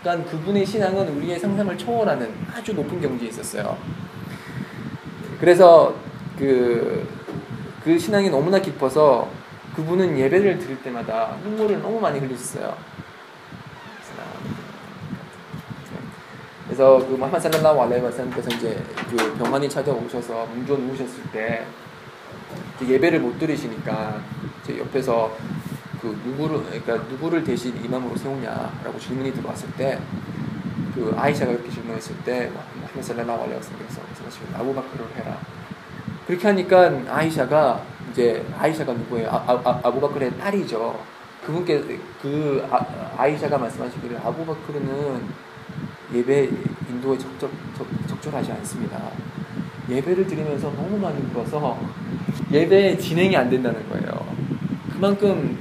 그러니까 0.03 0.29
그분의 0.29 0.65
신앙은 0.65 1.07
우리의 1.17 1.39
상상을 1.39 1.77
초월하는 1.77 2.29
아주 2.53 2.73
높은 2.73 2.99
경지에 2.99 3.29
있었어요. 3.29 3.77
그래서 5.39 5.95
그, 6.37 7.07
그 7.83 7.97
신앙이 7.97 8.29
너무나 8.29 8.59
깊어서 8.59 9.29
그분은 9.75 10.17
예배를 10.19 10.59
드릴 10.59 10.83
때마다 10.83 11.37
눈물을 11.43 11.81
너무 11.81 11.99
많이 11.99 12.19
흘리셨어요. 12.19 12.75
그래서 16.65 16.97
그 17.07 17.13
무함마드 17.13 17.49
살랄라hu 17.49 17.81
알레이 17.83 18.01
와살람께서 18.01 18.49
이제 18.55 18.83
그 19.09 19.35
병환이 19.37 19.69
찾아오셔서 19.69 20.47
뭉져 20.47 20.75
누우셨을 20.75 21.23
때 21.31 21.65
예배를 22.81 23.19
못 23.19 23.37
드리시니까 23.37 24.19
제 24.65 24.79
옆에서 24.79 25.35
그 26.03 26.15
누구를 26.23 26.63
그러니까 26.65 27.09
누구를 27.09 27.43
대신 27.43 27.83
이맘으로 27.83 28.15
세우냐라고 28.15 28.99
질문이 28.99 29.33
들어왔을 29.33 29.71
때 29.71 29.97
그 30.93 31.11
아이샤가 31.17 31.51
이렇게 31.51 31.69
질문했을 31.69 32.15
때 32.23 32.51
알레이히 32.93 33.55
와살lam께서 33.55 34.01
아부바크를 34.53 35.05
해라. 35.15 35.39
그렇게 36.27 36.47
하니까 36.47 36.91
아이샤가 37.09 37.81
이제 38.11 38.45
아이샤가 38.57 38.93
누구예요? 38.93 39.29
아, 39.29 39.43
아, 39.47 39.79
아 39.83 39.91
부바크의 39.91 40.37
딸이죠. 40.37 40.99
그분께 41.45 41.99
그 42.21 42.65
아, 43.17 43.27
이샤가 43.27 43.57
말씀하시기를 43.57 44.17
아부바크르는 44.17 45.21
예배 46.13 46.49
인도에 46.89 47.17
적절, 47.17 47.49
적, 47.75 47.87
적 48.07 48.21
절하지 48.21 48.51
않습니다. 48.51 49.01
예배를 49.89 50.27
드리면서 50.27 50.71
너무 50.73 50.97
많이 50.97 51.19
울어서 51.33 51.77
예배 52.51 52.97
진행이 52.97 53.35
안 53.35 53.49
된다는 53.49 53.89
거예요. 53.89 54.25
그만큼 54.93 55.57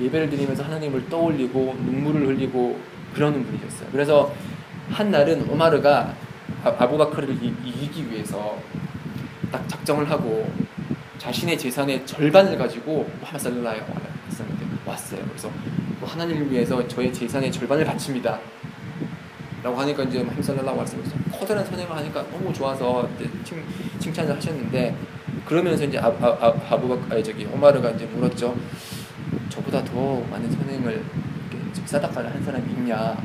예배를 0.00 0.30
드리면서 0.30 0.62
하나님을 0.64 1.08
떠올리고 1.08 1.76
눈물을 1.84 2.26
흘리고 2.28 2.78
그러는 3.14 3.44
분이셨어요. 3.44 3.88
그래서 3.92 4.32
한 4.90 5.10
날은 5.10 5.48
오마르가 5.50 6.14
아, 6.64 6.88
부바크를 6.88 7.30
이기기 7.30 8.10
위해서 8.10 8.58
딱 9.50 9.68
작정을 9.68 10.08
하고 10.10 10.50
자신의 11.18 11.58
재산의 11.58 12.06
절반을 12.06 12.56
가지고 12.58 13.08
무함 13.20 13.38
살라라에 13.38 13.82
왔어요. 14.84 15.20
그래서 15.28 15.50
뭐 15.98 16.08
하나님을 16.08 16.50
위해서 16.50 16.86
저의 16.86 17.12
재산의 17.12 17.50
절반을 17.50 17.84
바칩니다. 17.84 18.38
라고 19.62 19.76
하니까 19.80 20.04
이제 20.04 20.22
무함 20.22 20.40
살라라고 20.40 20.76
말씀해서 20.76 21.16
커다란 21.32 21.64
선행을 21.64 21.96
하니까 21.96 22.24
너무 22.30 22.52
좋아서 22.52 23.08
칭, 23.44 23.64
칭찬을 23.98 24.36
하셨는데 24.36 24.94
그러면서 25.44 25.84
이제 25.84 25.98
아, 25.98 26.06
아, 26.06 26.36
아, 26.40 26.54
아부가 26.70 26.98
아니 27.10 27.22
저기 27.22 27.46
오마르가 27.46 27.90
이제 27.90 28.06
물었죠. 28.06 28.54
저보다 29.56 29.82
더 29.84 30.20
많은 30.30 30.50
선행을 30.50 31.02
사다카를 31.86 32.30
한 32.32 32.44
사람이 32.44 32.70
있냐? 32.72 33.16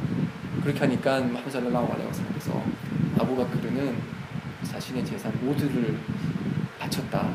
그렇게 0.64 0.80
하니까 0.80 1.20
무함 1.20 1.50
살라라고 1.50 1.88
말해서 1.88 2.64
아부바크르는 3.20 3.96
자신의 4.64 5.06
재산 5.06 5.34
모두를 5.42 5.98
바쳤다. 6.80 7.30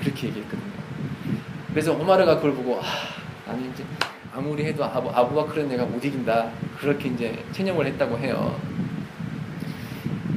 그렇게 0.00 0.28
얘기했거든요. 0.28 0.70
그래서 1.70 1.94
오마르가 1.94 2.36
그걸 2.36 2.54
보고 2.54 2.80
아, 2.80 2.84
나는 3.46 3.70
이제 3.72 3.84
아무리 4.34 4.64
해도 4.64 4.84
아부, 4.84 5.08
아부바크르는 5.10 5.70
내가 5.70 5.86
못 5.86 6.04
이긴다. 6.04 6.50
그렇게 6.78 7.08
이제 7.08 7.42
체념을 7.52 7.86
했다고 7.86 8.18
해요. 8.18 8.60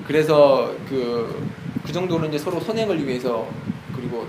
그래서 0.08 0.74
그, 0.88 1.50
그 1.86 1.92
정도로 1.92 2.28
이제 2.28 2.38
서로 2.38 2.62
선행을 2.62 3.06
위해서 3.06 3.48
그리고 3.96 4.26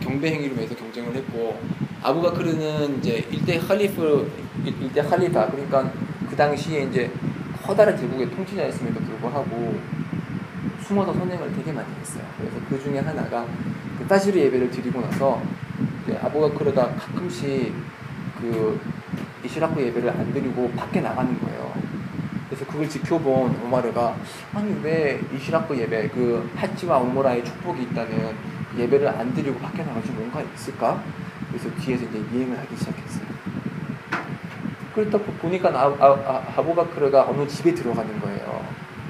경배 0.00 0.30
행위를 0.32 0.56
위해서 0.56 0.74
경쟁을 0.74 1.14
했고 1.14 1.58
아부바크르는 2.02 2.98
이제 2.98 3.26
일대 3.30 3.58
칼리프 3.58 4.30
일대 4.64 5.02
칼리파 5.02 5.50
그러니까 5.50 5.90
그 6.28 6.36
당시에 6.36 6.84
이제 6.84 7.10
커다란 7.62 7.96
제국의 7.96 8.30
통치자였음에도 8.30 9.00
불구하고 9.00 9.74
숨어서 10.80 11.12
선행을 11.12 11.52
되게 11.54 11.72
많이 11.72 11.88
했어요. 12.00 12.22
그래서 12.38 12.56
그 12.68 12.82
중에 12.82 13.00
하나가 13.00 13.44
그 13.98 14.06
따시르 14.06 14.38
예배를 14.38 14.70
드리고 14.70 15.00
나서 15.00 15.42
아부바크르가 16.22 16.94
가끔씩 16.94 17.74
그 18.40 18.80
이시라크 19.44 19.80
예배를 19.82 20.10
안 20.10 20.32
드리고 20.32 20.70
밖에 20.70 21.00
나가는 21.00 21.38
거예요. 21.40 21.72
그래서 22.48 22.64
그걸 22.66 22.88
지켜본 22.88 23.60
오마르가 23.64 24.16
아니 24.54 24.74
왜 24.82 25.20
이시라크 25.34 25.76
예배 25.76 26.08
그 26.08 26.50
하치와 26.56 26.98
오모라의 26.98 27.44
축복이 27.44 27.82
있다는 27.82 28.34
예배를 28.78 29.08
안 29.08 29.34
드리고 29.34 29.58
밖에 29.58 29.82
나가지 29.82 30.10
뭔가 30.12 30.40
있을까? 30.54 31.02
그래서 31.48 31.70
뒤에서 31.80 32.04
이제 32.04 32.24
이행을 32.32 32.58
하기 32.58 32.76
시작했어요. 32.76 33.26
그렇다 34.94 35.18
보니까 35.18 35.68
아, 35.70 35.94
아, 36.00 36.42
아, 36.56 36.62
부바크르가 36.62 37.28
어느 37.28 37.46
집에 37.46 37.74
들어가는 37.74 38.20
거예요. 38.20 38.64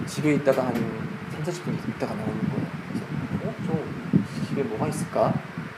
집에 0.07 0.35
있다가 0.35 0.67
한 0.67 0.75
3, 0.75 1.43
40분 1.43 1.89
있다가 1.89 2.15
나오는 2.15 2.39
거예요. 2.39 2.67
그래서 2.89 3.07
어? 3.45 3.55
저 3.67 4.47
집에 4.47 4.63
뭐가 4.63 4.89
있을까? 4.89 5.33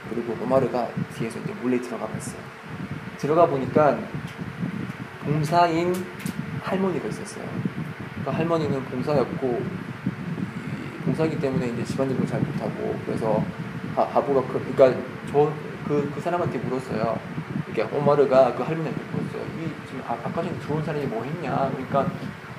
그리고 0.09 0.35
오마르가 0.43 0.89
뒤에서 1.17 1.39
이제 1.39 1.53
몰래 1.61 1.79
들어가봤어요. 1.79 2.41
들어가 3.17 3.45
보니까 3.45 3.97
봉사인 5.23 5.93
할머니가 6.63 7.07
있었어요. 7.07 7.45
그 8.25 8.29
할머니는 8.29 8.83
봉사였고 8.85 9.61
봉사기 11.05 11.39
때문에 11.39 11.69
이제 11.69 11.83
집안일을 11.83 12.27
잘 12.27 12.41
못하고 12.41 12.99
그래서 13.05 13.43
아, 13.95 14.07
바보가 14.07 14.41
그, 14.47 14.73
그러니까 14.75 15.01
저 15.31 15.51
그 15.91 16.09
그 16.15 16.21
사람한테 16.21 16.57
물었어요. 16.59 17.19
이게 17.69 17.83
오마르가 17.83 18.53
그 18.55 18.63
할머니한테 18.63 19.01
물었어요. 19.11 19.41
이 19.59 19.67
지금 19.87 20.01
아, 20.07 20.13
아까 20.13 20.41
전에 20.41 20.57
들어온 20.59 20.81
사람이 20.83 21.05
뭐 21.07 21.21
했냐? 21.23 21.69
그러니까 21.73 22.09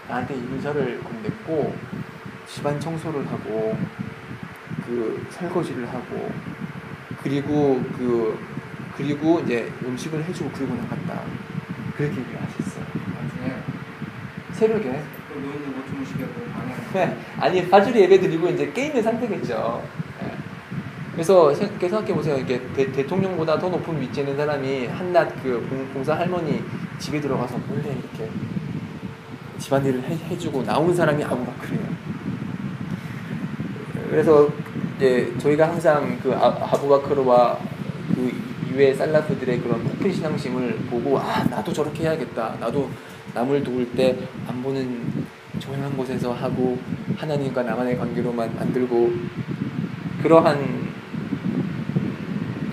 나한테 0.07 0.35
인사를 0.35 1.01
건넸고 1.01 1.73
집안 2.47 2.79
청소를 2.79 3.27
하고 3.27 3.75
그 4.85 5.27
설거지를 5.31 5.89
하고 5.89 6.31
그리고 7.23 7.83
그 7.97 8.39
그리고 8.97 9.41
이제 9.41 9.73
음식을 9.83 10.23
해주고 10.25 10.51
그리고 10.53 10.75
나갔다. 10.75 11.23
그렇게 11.97 12.21
얘기를 12.21 12.39
하셨어요. 12.39 12.85
나중에 12.85 13.57
새벽에. 14.53 15.03
노인들 15.33 15.69
못 15.69 15.87
주무시겠고 15.87 16.45
방해. 16.53 16.75
네. 16.93 17.17
아니 17.41 17.71
파주리 17.71 18.01
예배 18.03 18.21
드리고 18.21 18.49
이제 18.49 18.71
게임의 18.71 19.03
상태겠죠. 19.03 19.83
네. 20.21 20.37
그래서 21.13 21.55
생각해 21.55 22.15
보세요. 22.15 22.37
이게 22.37 22.62
대, 22.75 23.07
통령보다 23.07 23.59
더 23.59 23.69
높은 23.69 24.01
위치에 24.01 24.23
있는 24.23 24.37
사람이 24.37 24.87
한낱 24.87 25.43
그 25.43 25.91
봉사 25.93 26.15
할머니 26.15 26.63
집에 26.99 27.21
들어가서 27.21 27.59
몰래 27.69 27.83
이렇게 27.91 28.31
집안일을 29.59 30.03
해, 30.05 30.17
해주고 30.31 30.63
나온 30.65 30.95
사람이 30.95 31.23
아부바크래요. 31.25 31.81
그래서 34.11 34.49
이제 34.97 35.33
저희가 35.39 35.69
항상 35.69 36.19
그 36.23 36.35
아, 36.35 36.47
아부바크르와 36.73 37.59
그 38.15 38.33
이외의 38.71 38.95
살라프들의 38.95 39.61
그런 39.61 39.83
높은 39.85 40.13
신앙심을 40.13 40.77
보고 40.91 41.19
아 41.19 41.45
나도 41.45 41.73
저렇게 41.73 42.05
해야겠다. 42.05 42.57
나도 42.61 42.91
남을 43.35 43.63
도울 43.65 43.91
때 43.93 44.17
안 44.49 44.63
보는 44.63 45.25
조용한 45.59 45.97
곳에서 45.97 46.33
하고 46.33 46.79
하나님과 47.17 47.63
나만의 47.63 47.97
관계로만 47.97 48.55
만들고 48.57 49.13
그러한 50.23 50.93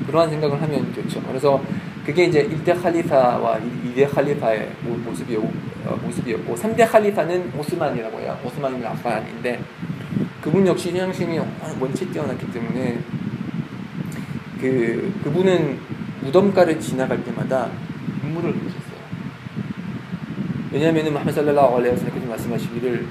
그러한 0.10 0.30
생각을 0.32 0.60
하면 0.60 0.94
좋죠. 0.94 1.22
그래서 1.22 1.62
그게 2.04 2.26
이제 2.26 2.48
1대 2.48 2.82
칼리파와 2.82 3.60
2대 3.60 4.10
칼리파의 4.10 4.72
모습이었고, 4.82 5.54
어, 5.86 6.00
모습이었고 6.04 6.56
3대 6.56 6.90
칼리파는 6.90 7.54
오스만이라고 7.56 8.20
해요. 8.20 8.38
오스만 8.44 8.82
이 8.82 8.86
아빠인데 8.86 9.60
그분 10.42 10.66
역시 10.66 10.90
신앙심이 10.90 11.40
원체 11.80 12.10
뛰어났기 12.10 12.52
때문에 12.52 13.00
그 14.60 15.14
그분은 15.24 15.78
무덤가를 16.22 16.80
지나갈 16.80 17.24
때마다 17.24 17.70
눈물을 18.24 18.52
흘리셨어요. 18.52 19.00
왜냐하면 20.72 21.14
무함 21.14 21.32
살랄라hu 21.32 21.78
알레이 21.78 21.92
와살람께서 21.92 22.28
말씀하시기를 22.28 23.06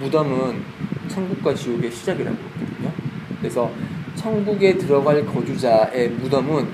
무덤은 0.00 0.62
천국과 1.08 1.54
지옥의 1.54 1.90
시작이라고 1.90 2.36
했거든요. 2.36 2.92
그래서 3.40 3.70
천국에 4.26 4.76
들어갈 4.76 5.24
거주자의 5.24 6.08
무덤은 6.08 6.66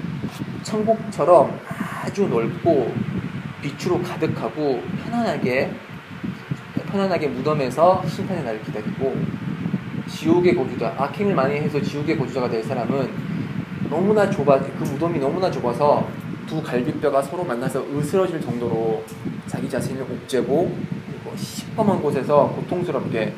천국처럼 0.63 1.61
아주 2.03 2.27
넓고 2.27 2.91
빛으로 3.61 4.01
가득하고 4.01 4.81
편안하게 5.05 5.71
편안하게 6.91 7.29
무덤에서 7.29 8.03
심판의 8.09 8.43
날을 8.43 8.63
기다리고 8.63 9.15
지옥의 10.09 10.57
거주자 10.57 10.95
악행을 10.97 11.35
많이 11.35 11.57
해서 11.57 11.79
지옥의 11.79 12.17
거주자가 12.17 12.49
될 12.49 12.63
사람은 12.63 13.11
너무나 13.91 14.31
좁아 14.31 14.59
그 14.59 14.85
무덤이 14.85 15.19
너무나 15.19 15.51
좁아서 15.51 16.09
두 16.47 16.63
갈비뼈가 16.63 17.21
서로 17.21 17.45
만나서 17.45 17.85
으스러질 17.95 18.41
정도로 18.41 19.05
자기 19.47 19.69
자신을 19.69 20.01
옥죄고 20.03 20.75
시퍼먼 21.37 22.01
곳에서 22.01 22.49
고통스럽게 22.49 23.35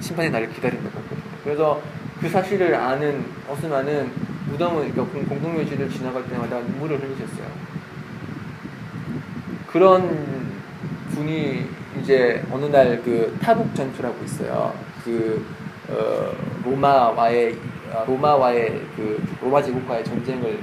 심판의 0.00 0.32
날을 0.32 0.52
기다린다고 0.52 0.98
했거든요. 0.98 1.30
그래서 1.44 1.80
그 2.20 2.28
사실을 2.28 2.74
아는 2.74 3.24
어스만은 3.48 4.10
무덤을 4.50 4.92
그러니까 4.92 5.18
공동묘지를 5.28 5.88
지나갈 5.88 6.28
때마다 6.28 6.60
눈물을 6.60 7.00
흘리셨어요. 7.00 7.46
그런 9.66 10.50
분이 11.10 11.66
이제 12.00 12.44
어느 12.50 12.66
날 12.66 13.00
그 13.02 13.36
타북 13.40 13.74
전투라고 13.74 14.22
있어요. 14.24 14.74
그 15.04 15.44
어, 15.88 16.32
로마와의 16.64 17.56
아, 17.92 18.04
로마와의 18.06 18.82
그 18.94 19.22
로마 19.40 19.62
제국과의 19.62 20.04
전쟁을 20.04 20.58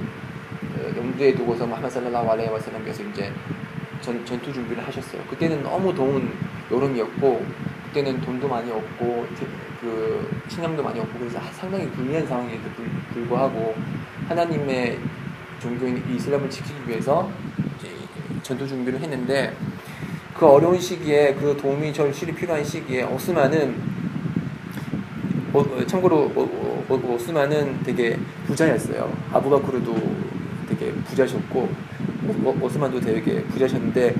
어, 0.76 0.96
염두에 0.96 1.34
두고서 1.34 1.66
마하마 1.66 1.90
살랄라hu 1.90 2.30
알레이 2.30 2.48
와살람께서 2.48 3.02
이제 3.02 3.32
전, 4.00 4.24
전투 4.24 4.52
준비를 4.52 4.86
하셨어요. 4.86 5.22
그때는 5.28 5.62
너무 5.62 5.94
더운 5.94 6.30
여름이었고 6.70 7.44
그때는 7.88 8.20
돈도 8.20 8.48
많이 8.48 8.70
없고 8.70 9.26
그 9.80 10.42
식량도 10.48 10.82
많이 10.82 11.00
없고 11.00 11.18
그래서 11.18 11.40
상당히 11.52 11.88
불리한 11.90 12.26
상황에도 12.26 12.62
불구하고 13.12 13.74
하나님의 14.28 14.98
종교인 15.60 16.04
이슬람을 16.14 16.50
지키기 16.50 16.88
위해서 16.88 17.30
전투 18.42 18.66
준비를 18.66 19.00
했는데 19.00 19.54
그 20.34 20.46
어려운 20.46 20.78
시기에 20.78 21.34
그 21.34 21.56
도움이 21.56 21.92
절실히 21.92 22.34
필요한 22.34 22.64
시기에 22.64 23.02
오스만은 23.02 23.98
어, 25.52 25.60
어, 25.60 25.86
참고로 25.86 26.32
어, 26.34 26.86
어, 26.88 26.94
오스만은 26.94 27.82
되게 27.82 28.18
부자였어요. 28.46 29.10
아부바크르도 29.32 29.94
되게 30.68 30.92
부자셨고 30.92 31.68
오스만도 32.60 33.00
되게 33.00 33.42
부자셨는데 33.44 34.14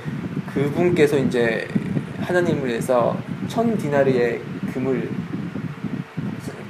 그분께서 0.55 1.19
이제 1.19 1.69
하나님을 2.21 2.67
위해서 2.67 3.17
천 3.49 3.77
디나르의 3.77 4.43
금을 4.73 5.11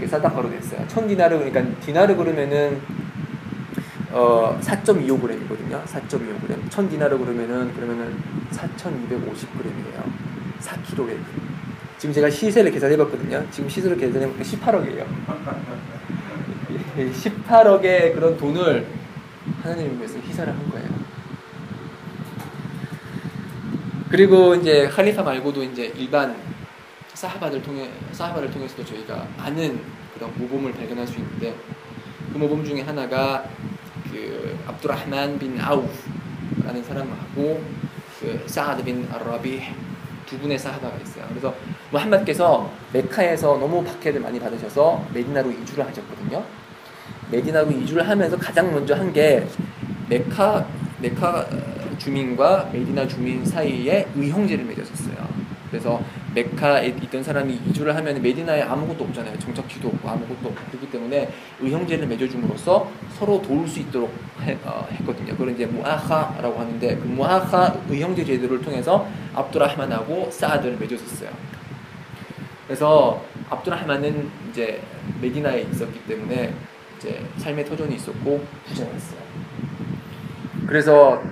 사다가로 0.07 0.49
냈어요. 0.49 0.87
천 0.89 1.07
디나르 1.07 1.39
그러니까 1.39 1.81
디나르 1.81 2.17
그러면은 2.17 2.81
어 4.11 4.59
4.25g이거든요. 4.63 5.85
4.25g. 5.85 6.71
천 6.71 6.89
디나르 6.89 7.19
그러면은 7.19 7.75
그러면은 7.75 8.17
4,250g이에요. 8.53 10.03
4kg. 10.61 11.17
지금 11.99 12.15
제가 12.15 12.31
시세를 12.31 12.71
계산해봤거든요. 12.71 13.45
지금 13.51 13.69
시세를 13.69 13.97
계산해보니까 13.99 14.45
18억이에요. 14.45 15.05
18억의 16.97 18.15
그런 18.15 18.37
돈을 18.39 18.87
하나님을 19.63 19.99
위해서 19.99 20.19
희생을 20.21 20.53
한 20.53 20.71
거예요. 20.71 20.89
그리고 24.11 24.55
이제 24.55 24.87
할리파 24.87 25.23
말고도 25.23 25.63
이제 25.65 25.93
일반 25.97 26.35
사하바들 27.19 27.61
통해 27.63 27.91
사하바를 28.13 28.49
통해서도 28.53 28.85
저희가 28.85 29.27
많은 29.37 29.81
그런 30.15 30.33
모범을 30.37 30.73
발견할 30.73 31.05
수 31.05 31.19
있는데 31.19 31.53
그 32.33 32.39
모범 32.39 32.65
중에 32.65 32.83
하나가 32.83 33.45
그 34.09 34.57
압두라흐만 34.69 35.37
빈 35.37 35.61
아우프라는 35.61 36.85
사람하고 36.85 37.61
그 38.21 38.45
사하드 38.47 38.85
빈 38.85 39.09
아라비 39.11 39.61
두 40.27 40.39
분의 40.39 40.57
사하바가 40.61 40.97
있어요. 40.99 41.25
그래서 41.31 41.53
무함마드께서 41.91 42.71
메카에서 42.93 43.59
너무 43.59 43.83
박해를 43.83 44.21
많이 44.21 44.39
받으셔서 44.39 45.05
메디나로 45.13 45.51
이주를 45.51 45.87
하셨거든요. 45.89 46.45
메디나로 47.33 47.69
이주를 47.73 48.09
하면서 48.09 48.37
가장 48.39 48.73
먼저 48.73 48.95
한 48.95 49.13
게 49.13 49.45
메카 50.09 50.65
메카 51.01 51.47
주민과 51.99 52.71
메디나 52.73 53.09
주민 53.09 53.45
사이에 53.45 54.07
의형제를 54.15 54.65
맺었었어요. 54.67 55.38
그래서 55.71 56.01
메카에 56.35 56.89
있던 57.03 57.23
사람이 57.23 57.61
이주를 57.69 57.95
하면 57.97 58.23
메디나에 58.23 58.63
아무것도 58.63 59.05
없잖아요. 59.05 59.39
정착지도 59.39 59.89
없고 59.89 60.09
아무것도 60.09 60.49
없고 60.49 60.65
그렇기 60.71 60.91
때문에 60.91 61.31
의형제를 61.61 62.07
맺어줌으로써 62.07 62.91
서로 63.19 63.43
도울 63.43 63.69
수 63.69 63.81
있도록 63.81 64.13
해, 64.43 64.57
어, 64.65 64.87
했거든요. 64.93 65.33
그걸 65.33 65.51
이제 65.51 65.67
무아하라고 65.67 66.59
하는데 66.59 66.97
그 66.97 67.07
무아하 67.07 67.75
의형제 67.89 68.25
제도를 68.25 68.63
통해서 68.63 69.07
압두라하만하고 69.35 70.31
사드를 70.31 70.79
맺었었어요. 70.79 71.31
그래서 72.67 73.23
압두라하만은 73.49 74.31
이제 74.51 74.81
메디나에 75.21 75.63
있었기 75.73 76.05
때문에 76.05 76.53
이제 76.99 77.23
삶의 77.39 77.65
터전이 77.65 77.95
있었고 77.95 78.45
부자였어요. 78.67 79.21
그래서 80.67 81.23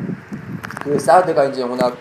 그 0.82 0.98
사드가 0.98 1.46
이제 1.46 1.62
워낙 1.62 1.96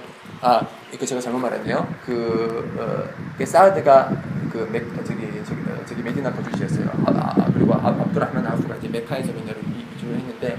아 0.45 0.61
이거 0.93 1.03
제가 1.03 1.19
잘못 1.19 1.39
말했네요. 1.39 1.87
그, 2.05 2.71
어, 2.77 3.43
사드가 3.43 4.11
그 4.51 4.69
메, 4.71 4.79
저기 5.03 5.43
저기 5.43 5.61
어, 5.67 5.85
저기 5.87 6.03
메디나 6.03 6.31
거주지였어요. 6.33 6.87
아, 7.07 7.33
아, 7.35 7.51
그리고 7.51 7.73
아, 7.73 7.87
압두라흐만 7.87 8.45
아프가 8.45 8.75
이제 8.75 8.87
메카에서 8.87 9.33
메디나로 9.33 9.59
이주를 9.95 10.17
했는데 10.17 10.57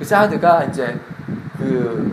그 0.00 0.04
사드가 0.04 0.64
이제 0.64 0.98
그 1.56 2.12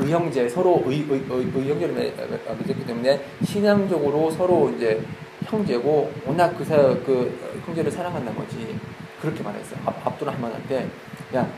의형제 0.00 0.48
서로 0.48 0.82
의, 0.86 1.06
의, 1.08 1.24
의, 1.30 1.52
의형제를 1.54 1.94
맺었기 1.94 2.84
때문에 2.84 3.24
신앙적으로 3.44 4.32
서로 4.32 4.70
이제 4.70 5.00
형제고 5.44 6.12
워낙 6.26 6.52
그, 6.58 6.64
사, 6.64 6.74
그 6.76 7.60
형제를 7.64 7.92
사랑한 7.92 8.24
나머지 8.24 8.76
그렇게 9.22 9.40
말했어요. 9.44 9.78
압, 9.86 10.04
압두라흐만한테 10.04 10.90
야, 11.36 11.48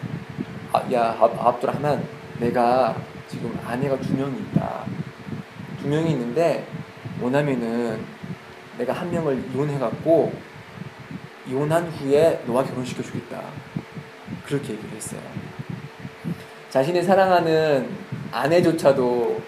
아, 0.71 0.93
야 0.93 1.17
압, 1.19 1.47
압두라흐만 1.47 2.05
내가 2.41 2.95
지금 3.31 3.59
아내가 3.65 3.99
두 4.01 4.15
명이 4.15 4.39
있다. 4.41 4.85
두 5.81 5.89
명이 5.89 6.11
있는데 6.11 6.67
원하면은 7.21 8.05
내가 8.79 8.93
한 8.93 9.11
명을 9.11 9.45
이혼해갖고 9.53 10.33
이혼한 11.49 11.89
후에 11.91 12.43
너와 12.47 12.65
결혼시켜 12.65 13.03
주겠다. 13.03 13.43
그렇게 14.45 14.73
얘기를 14.73 14.91
했어요. 14.91 15.21
자신의 16.71 17.03
사랑하는 17.05 17.89
아내조차도 18.33 19.41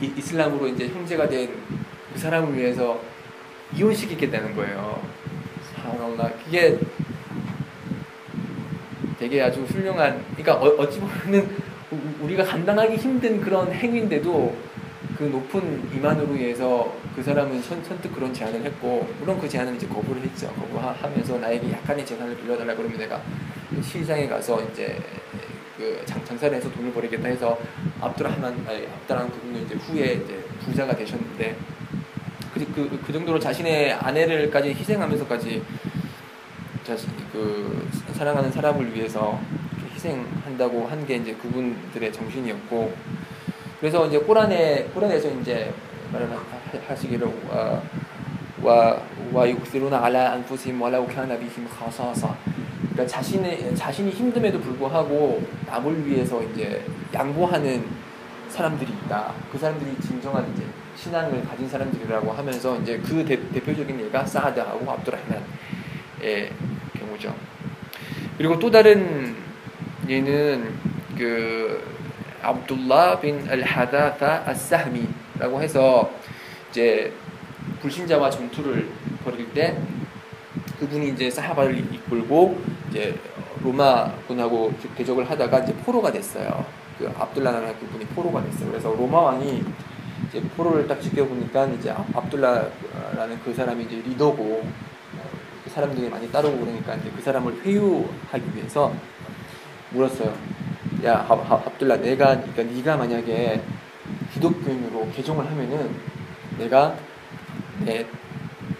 이, 0.00 0.12
이슬람으로 0.16 0.68
이제 0.68 0.88
형제가 0.88 1.28
된 1.28 1.74
그 2.14 2.20
사람을 2.20 2.56
위해서 2.56 3.00
이혼시키겠다는 3.76 4.54
거예요. 4.54 5.02
사랑나 5.74 6.30
그게 6.30 6.78
되게 9.18 9.42
아주 9.42 9.62
훌륭한. 9.64 10.24
그러니까 10.36 10.54
어, 10.54 10.88
찌 10.88 11.00
보면은 11.00 11.56
우리가 12.20 12.44
감당하기 12.44 12.96
힘든 12.96 13.40
그런 13.40 13.72
행위인데도 13.72 14.56
그 15.18 15.24
높은 15.24 15.88
이만으로 15.94 16.34
인해서 16.34 16.92
그 17.14 17.22
사람은 17.22 17.62
선, 17.62 17.82
선뜻 17.84 18.12
그런 18.12 18.32
제안을 18.32 18.64
했고 18.64 19.06
물론 19.20 19.38
그 19.38 19.48
제안은 19.48 19.76
이제 19.76 19.86
거부를 19.86 20.22
했죠. 20.22 20.48
거부하면서 20.48 21.38
나에게 21.38 21.70
약간의 21.72 22.04
재산을 22.04 22.36
빌려달라 22.36 22.74
그러면 22.74 22.98
내가 22.98 23.22
시장에 23.80 24.26
가서 24.28 24.62
이제 24.72 24.98
그 25.76 26.02
장, 26.04 26.24
장사를 26.24 26.56
해서 26.56 26.70
돈을 26.70 26.92
벌이겠다 26.92 27.28
해서 27.28 27.58
아니 28.00 28.86
압다라는 28.86 29.30
그분은 29.30 29.62
이제 29.64 29.74
후에 29.74 30.14
이제 30.14 30.44
부자가 30.64 30.96
되셨는데 30.96 31.56
그, 32.52 32.64
그, 32.72 33.02
그 33.06 33.12
정도로 33.12 33.38
자신의 33.38 33.92
아내를까지 33.92 34.70
희생하면서까지 34.74 35.62
자신 36.84 37.10
그 37.32 37.88
사랑하는 38.12 38.50
사람을 38.52 38.94
위해서 38.94 39.40
희생한다고 40.04 40.86
한 40.86 41.04
게 41.06 41.16
이제 41.16 41.34
그분들의 41.34 42.12
정신이었고 42.12 42.92
그래서 43.80 44.06
이제 44.06 44.18
꼬란에 44.18 44.84
꼬란에서 44.94 45.30
이제 45.40 45.72
말을 46.12 46.28
하시기를 46.86 47.28
와와 48.62 49.48
육시루나 49.50 50.04
알라 50.04 50.32
안푸심 50.32 50.80
와라우 50.80 51.06
캬나 51.06 51.38
비힘 51.38 51.68
카사사 51.68 52.34
그러니까 52.92 53.06
자신의 53.06 53.74
자신이 53.74 54.12
힘듦에도 54.12 54.62
불구하고 54.62 55.42
남을 55.66 56.06
위해서 56.06 56.42
이제 56.42 56.82
양보하는 57.12 57.84
사람들이 58.48 58.92
있다. 58.92 59.32
그 59.50 59.58
사람들이 59.58 59.96
진정한 60.00 60.50
이제 60.54 60.64
신앙을 60.96 61.44
가진 61.44 61.68
사람들이라고 61.68 62.30
하면서 62.30 62.78
이제 62.80 62.98
그 62.98 63.24
대, 63.24 63.36
표적인 63.36 64.00
예가 64.00 64.24
사하드하고 64.24 64.88
압두라흐만의 64.92 66.52
경우죠. 66.96 67.34
그리고 68.38 68.58
또 68.58 68.70
다른 68.70 69.34
얘는 70.08 70.74
그 71.16 71.82
압둘라 72.42 73.20
빈 73.20 73.48
알하다타 73.48 74.44
아사미라고 74.46 75.62
해서 75.62 76.10
이제 76.70 77.12
불신자와 77.80 78.28
전투를 78.28 78.90
벌일 79.24 79.50
때 79.54 79.78
그분이 80.78 81.10
이제 81.10 81.30
사하바를 81.30 81.78
이끌고 81.78 82.60
이제 82.90 83.18
로마군하고 83.62 84.74
대적을 84.94 85.30
하다가 85.30 85.60
이제 85.60 85.74
포로가 85.74 86.12
됐어요. 86.12 86.66
그 86.98 87.10
압둘라라는 87.18 87.78
그분이 87.78 88.04
포로가 88.08 88.42
됐어요. 88.44 88.70
그래서 88.70 88.94
로마 88.94 89.20
왕이 89.20 89.64
이제 90.28 90.42
포로를 90.56 90.86
딱 90.86 91.00
지켜보니까 91.00 91.66
이제 91.66 91.90
압둘라라는 91.90 93.40
그 93.42 93.54
사람이 93.54 93.84
이제 93.84 93.96
리더고 93.96 94.66
그 95.64 95.70
사람들이 95.70 96.10
많이 96.10 96.30
따르고 96.30 96.58
그러니까 96.58 96.94
이제 96.96 97.10
그 97.16 97.22
사람을 97.22 97.62
회유하기 97.64 98.54
위해서 98.54 98.92
물었어요. 99.94 100.34
야, 101.04 101.26
압둘라, 101.28 101.96
내가, 101.96 102.40
그러니까 102.40 102.62
네가 102.62 102.96
만약에 102.96 103.62
기독교인으로 104.32 105.10
개종을 105.12 105.46
하면은 105.46 105.90
내가 106.58 106.96
내 107.84 108.06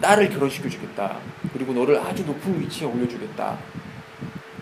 딸을 0.01 0.29
결혼시켜 0.29 0.69
주겠다. 0.69 1.17
그리고 1.53 1.73
너를 1.73 1.97
아주 1.99 2.25
높은 2.25 2.59
위치에 2.59 2.87
올려주겠다. 2.87 3.57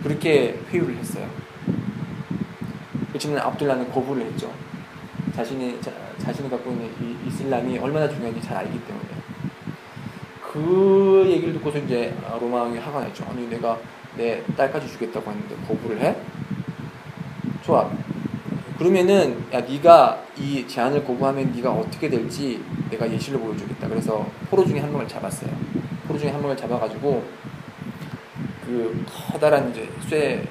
그렇게 0.03 0.59
회유를 0.69 0.95
했어요. 0.97 1.27
그렇지만 3.09 3.39
압둘라는 3.39 3.91
거부를 3.91 4.25
했죠. 4.25 4.51
자신이 5.35 5.81
자, 5.81 5.91
자신이 6.19 6.49
갖고 6.49 6.71
있는 6.71 6.91
이 7.01 7.27
이슬람이 7.27 7.77
얼마나 7.79 8.07
중요한지 8.07 8.41
잘 8.41 8.57
알기 8.57 8.79
때문에 8.85 9.07
그 10.51 11.23
얘기를 11.27 11.53
듣고서 11.53 11.79
이제 11.79 12.15
로마 12.39 12.63
왕이 12.63 12.77
화가 12.77 12.99
났죠. 13.01 13.25
아니 13.29 13.47
내가 13.47 13.79
내 14.15 14.43
딸까지 14.55 14.87
주겠다고 14.87 15.31
하는데 15.31 15.55
거부를 15.67 15.99
해? 16.01 16.15
좋아. 17.63 17.89
그러면은 18.78 19.45
야 19.54 19.62
네가 19.62 20.21
이 20.38 20.67
제안을 20.67 21.06
거부하면 21.06 21.54
네가 21.56 21.71
어떻게 21.71 22.10
될지 22.10 22.62
내가 22.89 23.10
예시를 23.10 23.39
보여주겠다. 23.39 23.88
그래서 23.88 24.26
포로 24.49 24.65
중에 24.65 24.80
한 24.80 24.91
명을 24.91 25.08
잡았어요. 25.08 25.49
포로 26.08 26.19
중에 26.19 26.32
한 26.32 26.41
명을 26.41 26.58
잡아가지고 26.58 27.23
그 28.65 29.06
커다란 29.08 29.69
이제 29.71 29.89
쇠 30.10 30.45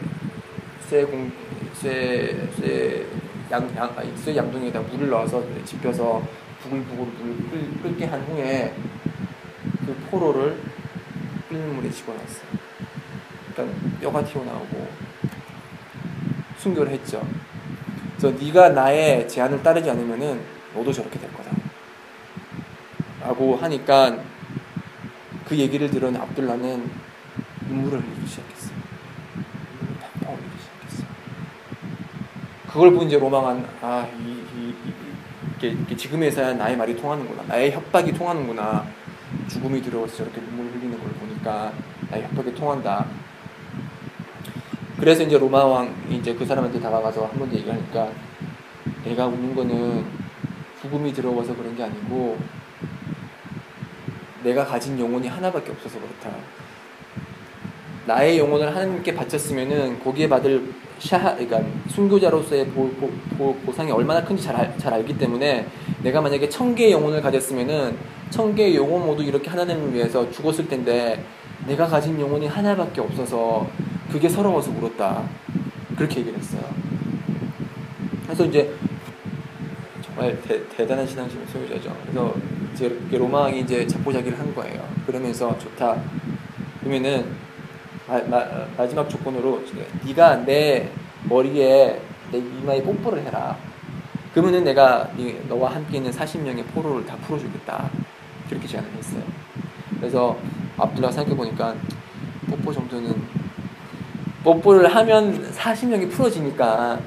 쇠쇠쇠양 1.82 3.76
양, 3.76 3.94
아니, 3.96 4.16
쇠 4.16 4.34
양동이에다 4.36 4.80
물을 4.80 5.10
넣어서 5.10 5.42
집혀서 5.64 6.22
부글부글 6.62 7.04
물을 7.24 7.80
끓, 7.82 7.96
게 7.96 8.06
한 8.06 8.22
후에 8.22 8.72
그 9.84 9.94
포로를 10.10 10.58
끓는 11.48 11.74
물에 11.76 11.90
집어넣었어요. 11.90 12.46
그러니까 13.52 13.78
뼈가 14.00 14.24
튀어나오고 14.24 15.11
순교를 16.62 16.92
했죠. 16.92 17.26
그래서 18.16 18.38
네가 18.38 18.70
나의 18.70 19.28
제안을 19.28 19.62
따르지 19.62 19.90
않으면은 19.90 20.40
너도 20.74 20.92
저렇게 20.92 21.18
될 21.18 21.32
거다. 21.32 21.50
라고 23.20 23.56
하니까 23.56 24.18
그 25.44 25.56
얘기를 25.56 25.90
들은 25.90 26.16
압둘라는 26.16 26.88
눈물을 27.68 27.98
흘리기 28.00 28.26
시작했어요. 28.26 28.76
펑펑 30.20 30.34
흘리기 30.34 30.56
시작했어요. 30.60 31.08
그걸 32.68 32.92
본 32.92 33.06
이제 33.08 33.18
로망한 33.18 33.66
아, 33.80 34.06
이, 34.20 34.30
이, 34.30 34.74
이, 35.64 35.76
이게, 35.86 35.96
지금에서야 35.96 36.54
나의 36.54 36.76
말이 36.76 36.96
통하는구나. 36.96 37.42
나의 37.48 37.72
협박이 37.72 38.12
통하는구나. 38.12 38.86
죽음이 39.48 39.82
들어와서 39.82 40.16
저렇게 40.16 40.40
눈물 40.40 40.66
흘리는 40.72 40.98
걸 40.98 41.10
보니까 41.12 41.72
나의 42.10 42.24
협박이 42.24 42.54
통한다. 42.54 43.06
그래서 45.02 45.24
이제 45.24 45.36
로마 45.36 45.64
왕이 45.64 46.18
이제 46.20 46.32
그 46.32 46.46
사람한테 46.46 46.78
다가가서 46.78 47.26
한번더 47.26 47.56
얘기하니까 47.56 48.08
내가 49.04 49.26
우는 49.26 49.52
거는 49.52 50.04
죽음이 50.80 51.12
들어와서 51.12 51.56
그런 51.56 51.76
게 51.76 51.82
아니고 51.82 52.38
내가 54.44 54.64
가진 54.64 54.96
영혼이 55.00 55.26
하나밖에 55.26 55.72
없어서 55.72 55.98
그렇다. 55.98 56.36
나의 58.06 58.38
영혼을 58.38 58.68
하나님께 58.68 59.12
바쳤으면은 59.12 59.98
거기에 60.04 60.28
받을 60.28 60.72
샤, 61.00 61.18
그러니까 61.34 61.60
순교자로서의 61.88 62.68
보, 62.68 62.88
보, 62.90 63.56
보 63.56 63.72
상이 63.72 63.90
얼마나 63.90 64.22
큰지 64.22 64.44
잘, 64.44 64.54
알, 64.54 64.78
잘 64.78 64.94
알기 64.94 65.18
때문에 65.18 65.66
내가 66.04 66.20
만약에 66.20 66.48
천 66.48 66.76
개의 66.76 66.92
영혼을 66.92 67.20
가졌으면은 67.20 67.98
천 68.30 68.54
개의 68.54 68.76
영혼 68.76 69.04
모두 69.04 69.24
이렇게 69.24 69.50
하나님을 69.50 69.94
위해서 69.94 70.30
죽었을 70.30 70.68
텐데 70.68 71.24
내가 71.66 71.88
가진 71.88 72.20
영혼이 72.20 72.46
하나밖에 72.46 73.00
없어서 73.00 73.66
그게 74.12 74.28
서러워서 74.28 74.70
울었다. 74.72 75.26
그렇게 75.96 76.20
얘기를 76.20 76.38
했어요. 76.38 76.62
그래서 78.24 78.44
이제 78.44 78.74
정말 80.02 80.38
대, 80.42 80.68
대단한 80.68 81.06
신앙심의 81.06 81.46
소유자죠. 81.46 81.96
그래서 82.02 82.34
이제 82.74 83.00
로마왕이 83.10 83.60
이제 83.60 83.86
자포자기를 83.86 84.38
한 84.38 84.54
거예요. 84.54 84.86
그러면서 85.06 85.58
좋다. 85.58 86.02
그러면은 86.80 87.34
마, 88.06 88.20
마, 88.76 88.86
지막 88.86 89.08
조건으로 89.08 89.62
네가 90.04 90.44
내 90.44 90.90
머리에 91.24 91.98
내 92.30 92.38
이마에 92.38 92.82
뽀뽀를 92.82 93.24
해라. 93.24 93.56
그러면은 94.34 94.64
내가 94.64 95.10
너와 95.48 95.74
함께 95.74 95.96
있는 95.96 96.10
40명의 96.10 96.66
포로를 96.66 97.06
다 97.06 97.16
풀어주겠다. 97.16 97.90
그렇게 98.48 98.66
제안을 98.66 98.90
했어요. 98.92 99.22
그래서 99.98 100.36
압둘라가 100.76 101.12
생각해보니까 101.12 101.74
뽀뽀 102.50 102.72
정도는 102.72 103.41
뽀뽀를 104.44 104.92
하면 104.92 105.52
40명이 105.52 106.10
풀어지니까 106.10 106.98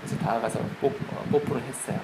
그래서 0.00 0.16
다가가서 0.24 0.60
뽀, 0.80 0.86
어, 0.86 1.24
뽀뽀를 1.30 1.62
했어요. 1.62 2.00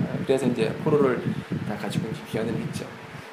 어, 0.00 0.18
그래서 0.26 0.46
이제 0.46 0.72
포로를 0.84 1.20
다 1.68 1.76
가지고 1.76 2.08
이제 2.10 2.20
귀환을 2.30 2.54
했죠. 2.54 2.86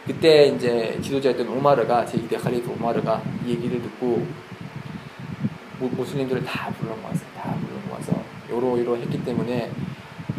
그때 0.05 0.47
이제 0.47 0.99
지도자였던 1.01 1.47
오마르가 1.47 2.05
제2대 2.05 2.41
칼리프 2.41 2.71
오마르가 2.71 3.21
이 3.45 3.51
얘기를 3.51 3.81
듣고 3.81 4.25
모슬림들을 5.79 6.43
다 6.43 6.71
불러 6.71 6.95
모았어요. 6.95 7.29
다 7.35 7.55
불러 7.55 7.79
모아서 7.87 8.13
요로요로 8.49 8.97
했기 8.97 9.23
때문에 9.23 9.71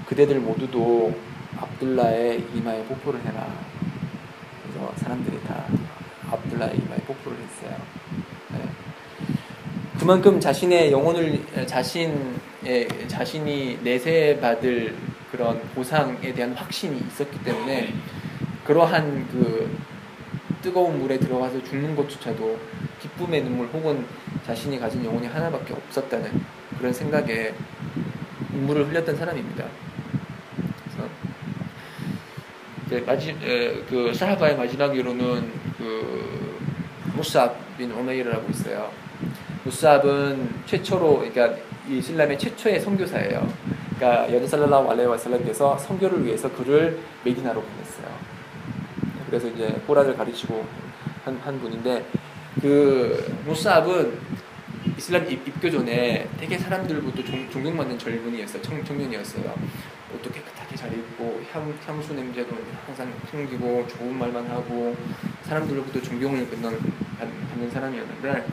그대들 0.07 0.41
모두도 0.41 1.15
압둘라의 1.59 2.45
이마에 2.55 2.85
뽀뽀를 2.85 3.21
해라. 3.25 3.47
그래서 4.63 4.93
사람들이 4.97 5.41
다 5.45 5.65
압둘라의 6.31 6.77
이마에 6.77 6.99
뽀뽀를 6.99 7.39
했어요. 7.39 7.77
네. 10.07 10.13
그만큼 10.13 10.39
자신의 10.39 10.93
영혼을 10.93 11.41
자신의 11.67 12.89
자신이 13.09 13.81
내세 13.83 14.39
받을 14.41 14.95
그런 15.33 15.61
보상에 15.75 16.33
대한 16.33 16.53
확신이 16.53 17.01
있었기 17.09 17.43
때문에 17.43 17.93
그러한 18.65 19.27
그 19.33 19.77
뜨거운 20.63 21.01
물에 21.01 21.19
들어가서 21.19 21.61
죽는 21.65 21.97
것조차도 21.97 22.57
기쁨의 23.03 23.43
눈물 23.43 23.67
혹은 23.67 24.07
자신이 24.47 24.79
가진 24.79 25.05
영혼이 25.05 25.27
하나밖에 25.27 25.75
없었다는 25.75 26.41
그런 26.79 26.93
생각에 26.93 27.53
눈물을 28.53 28.89
흘렸던 28.89 29.17
사람입니다. 29.17 29.65
그래서 32.89 33.05
마지, 33.05 33.31
에, 33.43 33.83
그 33.91 34.15
사하바의 34.15 34.57
마지막 34.57 34.97
으로는 34.97 35.51
그 35.77 36.61
무사압 37.17 37.77
빈 37.77 37.91
오메이르라고 37.91 38.49
있어요. 38.51 39.06
무사압은 39.67 40.49
최초로 40.67 41.19
그러니까 41.19 41.57
이슬람의 41.89 42.39
최초의 42.39 42.81
선교사예요. 42.81 43.53
그러니까 43.97 44.33
여드살랄라hu 44.33 44.91
알레이 44.91 45.07
와살람께서 45.07 45.77
선교를 45.79 46.25
위해서 46.25 46.51
그를 46.53 46.99
메디나로 47.25 47.61
보냈어요. 47.61 48.07
그래서 49.27 49.49
이제 49.49 49.69
꼬라를 49.87 50.17
가르치고 50.17 50.65
한, 51.25 51.37
한 51.43 51.61
분인데 51.61 52.07
그 52.61 53.41
무사압은 53.45 54.19
이슬람 54.97 55.31
입, 55.31 55.61
교 55.61 55.71
전에 55.71 56.29
되게 56.39 56.57
사람들부터 56.57 57.25
종, 57.25 57.51
존경받는 57.51 57.99
젊은이였어요. 57.99 58.63
청, 58.63 58.85
청년이었어요. 58.85 59.53
옷도 60.15 60.31
깨끗하게 60.31 60.77
잘 60.77 60.93
입고 60.93 61.43
향, 61.53 61.75
향수 61.85 62.15
냄새도 62.15 62.57
항상 62.87 63.13
풍기고 63.31 63.87
좋은 63.89 64.15
말만 64.15 64.47
하고 64.47 64.97
사람들로부터 65.43 66.01
존경을 66.01 66.49
받는, 66.49 66.79
받는 67.19 67.71
사람이었는데 67.71 68.47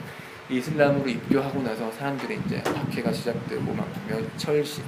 이슬람으로 0.50 1.08
입교하고 1.08 1.62
나서 1.62 1.90
사람들이 1.92 2.38
이제 2.44 2.62
박해가 2.62 3.12
시작되고 3.12 3.74
막 3.74 3.88
철시, 4.36 4.82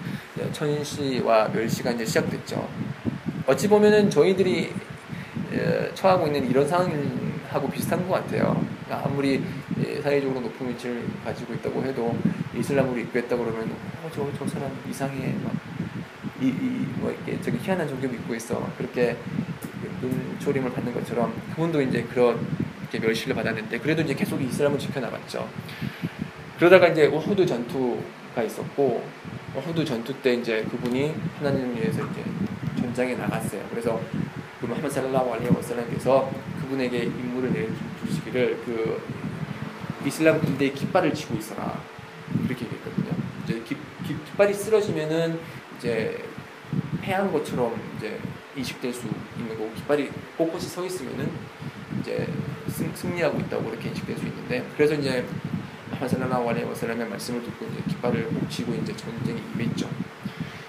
천시와 0.52 1.48
멸시가 1.48 1.92
이제 1.92 2.04
시작됐죠. 2.04 2.68
어찌 3.46 3.68
보면은 3.68 4.10
저희들이 4.10 4.72
처하고 5.94 6.26
있는 6.26 6.50
이런 6.50 6.68
상황하고 6.68 7.70
비슷한 7.70 8.06
것 8.06 8.14
같아요. 8.14 8.64
그러니까 8.84 9.08
아무리 9.08 9.42
사회적으로 10.02 10.40
높은 10.40 10.68
위치를 10.68 11.04
가지고 11.24 11.54
있다고 11.54 11.82
해도 11.84 12.16
이슬람으로 12.56 12.98
입교했다 13.00 13.36
그러면 13.36 13.70
어, 14.02 14.10
저, 14.14 14.26
저 14.38 14.46
사람 14.46 14.70
이상해 14.88 15.34
막 15.42 15.52
이, 16.40 16.46
이, 16.48 16.86
뭐 16.96 17.10
이렇게 17.10 17.40
저기 17.40 17.58
희한한 17.58 17.88
종교 17.88 18.08
믿고 18.08 18.34
있어 18.34 18.70
그렇게 18.78 19.16
눈초림을 20.00 20.72
받는 20.72 20.94
것처럼 20.94 21.34
그분도 21.50 21.82
이제 21.82 22.02
그런 22.04 22.46
이렇게 22.96 23.06
멸시를 23.06 23.34
받았는데 23.34 23.78
그래도 23.78 24.02
이제 24.02 24.14
계속 24.14 24.40
이슬람을 24.40 24.78
지켜나갔죠. 24.78 25.48
그러다가 26.58 26.88
이제 26.88 27.06
우후드 27.06 27.44
전투가 27.46 28.42
있었고 28.42 29.06
우후드 29.54 29.84
전투 29.84 30.14
때 30.22 30.34
이제 30.34 30.64
그분이 30.70 31.14
하나님을 31.38 31.76
위해서 31.76 32.02
이제 32.02 32.24
전장에 32.80 33.14
나갔어요. 33.14 33.66
그래서 33.70 34.00
그 34.60 34.66
무함마드 34.66 34.94
살랄라hu 34.94 35.34
알레이 35.34 35.48
와살람께서 35.54 36.30
그분에게 36.60 37.04
임무를 37.04 37.52
내주시기를 37.52 38.62
그 38.64 39.02
이슬람 40.06 40.40
군대의 40.40 40.72
깃발을 40.72 41.12
쥐고 41.12 41.36
있어라 41.36 41.80
그렇게 42.44 42.64
얘기했거든요. 42.64 43.10
이제 43.44 43.62
깃, 43.64 43.76
깃발이 44.06 44.54
쓰러지면은 44.54 45.38
이제 45.78 46.24
패한 47.02 47.30
것처럼 47.32 47.78
이제 47.96 48.18
인식될 48.56 48.92
수 48.92 49.06
있는 49.06 49.48
거고 49.50 49.70
깃발이 49.74 50.10
꼿꼿이 50.38 50.60
서 50.60 50.84
있으면은 50.84 51.30
이제 52.00 52.26
승, 52.76 52.92
승리하고 52.94 53.38
있다고 53.40 53.64
그렇게 53.64 53.88
인식될 53.88 54.18
수 54.18 54.26
있는데 54.26 54.66
그래서 54.76 54.94
이제 54.94 55.24
알레이 55.98 56.64
와살람의 56.64 57.08
말씀을 57.08 57.42
듣고 57.42 57.64
이제 57.66 57.82
깃발을 57.88 58.28
쥐고 58.50 58.74
이제 58.74 58.94
전쟁에 58.94 59.40
임했죠. 59.54 59.88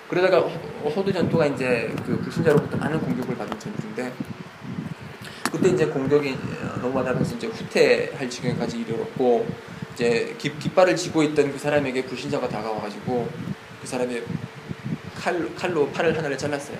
그러다가 0.09 0.39
호드 0.39 1.11
전투가 1.11 1.47
이제 1.47 1.93
그 2.05 2.17
불신자로부터 2.21 2.77
많은 2.77 2.99
공격을 3.01 3.35
받은 3.35 3.59
전투인데 3.59 4.13
그때 5.51 5.69
이제 5.69 5.85
공격이 5.87 6.37
너무 6.81 6.93
많아서 6.93 7.35
이제 7.35 7.47
후퇴할 7.47 8.29
지경까지 8.29 8.79
이르렀고 8.79 9.45
이제 9.93 10.33
깃발을 10.37 10.95
쥐고 10.95 11.23
있던 11.23 11.51
그 11.51 11.57
사람에게 11.57 12.05
불신자가 12.05 12.47
다가와가지고 12.47 13.29
그 13.81 13.87
사람이 13.87 14.21
칼, 15.15 15.55
칼로 15.55 15.89
팔을 15.89 16.17
하나를 16.17 16.37
잘랐어요. 16.37 16.77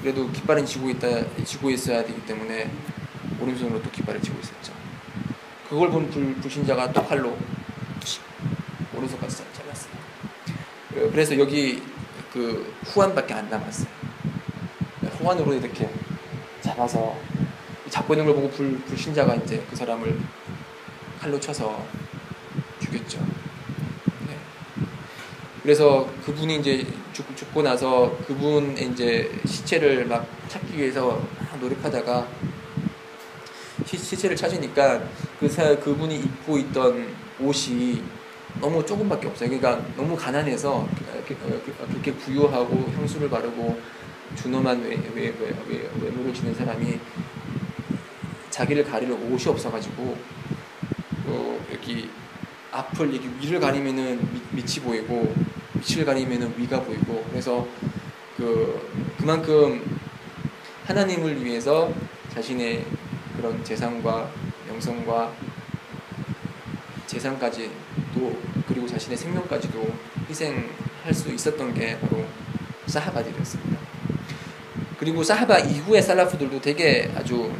그래도 0.00 0.30
깃발은 0.30 0.64
쥐고 0.64 0.90
있다 0.90 1.08
쥐고 1.44 1.70
있어야 1.70 2.04
되기 2.04 2.24
때문에 2.24 2.70
오른손으로 3.40 3.82
또 3.82 3.90
깃발을 3.90 4.20
쥐고 4.20 4.38
있었죠. 4.40 4.72
그걸 5.68 5.90
본 5.90 6.10
불, 6.10 6.34
불신자가 6.36 6.92
또 6.92 7.06
칼로 7.06 7.36
오른손까지 8.96 9.44
그래서 11.12 11.38
여기 11.38 11.82
그 12.32 12.74
후안밖에 12.84 13.34
안 13.34 13.48
남았어요. 13.48 13.88
후안으로 15.18 15.54
이렇게 15.54 15.88
잡아서 16.60 17.16
잡고 17.88 18.14
있는 18.14 18.26
걸 18.26 18.34
보고 18.34 18.50
불, 18.50 18.78
불신자가 18.80 19.34
이제 19.36 19.64
그 19.68 19.76
사람을 19.76 20.18
칼로 21.20 21.38
쳐서 21.38 21.84
죽였죠. 22.80 23.18
그래서 25.62 26.08
그분이 26.24 26.56
이제 26.56 26.86
죽, 27.12 27.36
죽고 27.36 27.62
나서 27.62 28.16
그분 28.26 28.76
이제 28.78 29.30
시체를 29.44 30.06
막 30.06 30.26
찾기 30.48 30.78
위해서 30.78 31.20
막 31.38 31.60
노력하다가 31.60 32.26
시, 33.84 33.98
시체를 33.98 34.36
찾으니까 34.36 35.02
그 35.38 35.48
사, 35.48 35.76
그분이 35.78 36.16
입고 36.16 36.58
있던 36.58 37.14
옷이 37.40 38.02
너무 38.60 38.84
조금밖에 38.84 39.28
없어요. 39.28 39.48
그러니까 39.50 39.84
너무 39.96 40.16
가난해서 40.16 40.86
그렇게 41.88 42.12
부유하고 42.12 42.92
향수를 42.96 43.28
바르고 43.28 43.78
준엄한 44.36 44.80
외모를 44.82 46.34
지닌 46.34 46.54
사람이 46.54 46.98
자기를 48.50 48.84
가리는 48.84 49.12
옷이 49.32 49.46
없어가지고 49.48 50.16
어, 51.26 51.66
여기 51.72 52.10
앞을 52.72 53.12
이렇게 53.12 53.28
위를 53.40 53.60
가리면은 53.60 54.20
밑, 54.52 54.76
이 54.76 54.80
보이고 54.80 55.34
밑을 55.74 56.04
가리면은 56.04 56.54
위가 56.56 56.80
보이고 56.82 57.24
그래서 57.30 57.66
그 58.36 59.14
그만큼 59.18 59.98
하나님을 60.86 61.44
위해서 61.44 61.92
자신의 62.32 62.84
그런 63.36 63.62
재산과 63.64 64.30
명성과 64.68 65.32
재산까지 67.06 67.70
또 68.14 68.36
그리고 68.68 68.86
자신의 68.86 69.16
생명까지도 69.16 69.92
희생할 70.28 71.12
수 71.12 71.30
있었던 71.32 71.74
게 71.74 71.98
바로 71.98 72.24
사하바들이었습니다. 72.86 73.80
그리고 74.98 75.24
사하바 75.24 75.60
이후의 75.60 76.02
살라프들도 76.02 76.60
되게 76.60 77.10
아주 77.16 77.52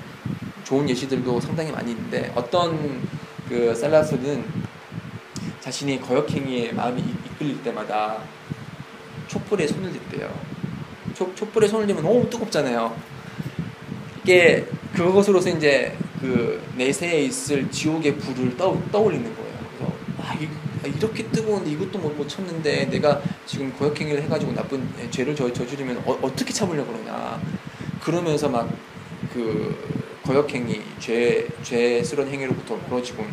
좋은 0.64 0.88
예시들도 0.88 1.40
상당히 1.40 1.72
많이 1.72 1.92
있는데 1.92 2.30
어떤 2.34 3.02
그 3.48 3.74
살라프는 3.74 4.59
자신이 5.60 6.00
거역행위에 6.00 6.72
마음이 6.72 7.02
이끌릴 7.26 7.62
때마다 7.62 8.18
촛불에 9.28 9.66
손을 9.66 9.92
댔대요. 9.92 10.32
촛, 11.14 11.34
촛불에 11.36 11.68
손을 11.68 11.86
대면 11.86 12.02
너무 12.02 12.28
뜨겁잖아요. 12.28 12.96
이게 14.22 14.66
그것으로서 14.94 15.50
이제 15.50 15.96
그 16.20 16.62
내세에 16.76 17.22
있을 17.22 17.70
지옥의 17.70 18.16
불을 18.16 18.56
떠, 18.56 18.76
떠올리는 18.90 19.24
거예요. 19.24 19.58
그래서 19.76 19.92
아, 20.18 20.34
이, 20.34 20.48
아, 20.84 20.86
이렇게 20.86 21.24
뜨거운데 21.28 21.70
이것도 21.70 21.98
못, 21.98 22.14
못 22.14 22.28
참는데 22.28 22.86
내가 22.86 23.20
지금 23.46 23.72
거역행위를 23.78 24.22
해가지고 24.22 24.52
나쁜 24.52 24.88
죄를 25.10 25.34
저, 25.34 25.52
저지르면 25.52 26.02
어, 26.06 26.34
떻게 26.34 26.52
참으려고 26.52 26.92
그러냐. 26.92 27.40
그러면서 28.00 28.48
막 28.48 28.68
그 29.32 30.20
거역행위, 30.24 30.82
죄, 30.98 31.46
죄스러운 31.62 32.28
행위로부터 32.28 32.76
멀어지곤 32.88 33.26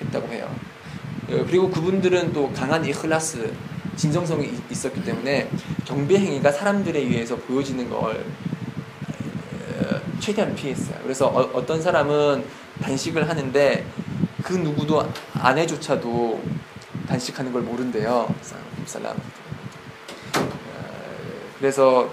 했다고 0.00 0.32
해요. 0.32 0.54
어, 1.30 1.44
그리고 1.46 1.70
그분들은 1.70 2.32
또 2.32 2.52
강한 2.52 2.84
이클라스, 2.84 3.52
진정성이 3.96 4.52
있었기 4.70 5.04
때문에 5.04 5.50
경배 5.84 6.16
행위가 6.16 6.52
사람들에 6.52 6.98
의해서 7.00 7.36
보여지는 7.36 7.88
걸 7.90 8.24
최대한 10.20 10.54
피했어요. 10.54 10.98
그래서 11.02 11.26
어, 11.28 11.64
떤 11.66 11.80
사람은 11.80 12.44
단식을 12.82 13.28
하는데 13.28 13.86
그 14.42 14.52
누구도 14.54 15.06
아내조차도 15.34 16.40
단식하는 17.08 17.52
걸 17.52 17.62
모른대요. 17.62 18.32
그래서 21.58 22.08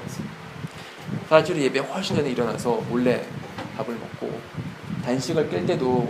파주리 1.30 1.64
예배 1.64 1.80
훨씬 1.80 2.16
전에 2.16 2.30
일어나서 2.32 2.82
몰래 2.90 3.26
밥을 3.78 3.96
먹고 3.96 4.40
단식을 5.04 5.50
깰 5.50 5.68
때도 5.68 6.10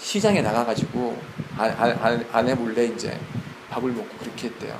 시장에 0.00 0.40
나가가지고 0.40 1.18
아내 1.56 2.54
몰래 2.54 2.86
이제 2.86 3.18
밥을 3.70 3.90
먹고 3.90 4.16
그렇게 4.18 4.48
했대요. 4.48 4.78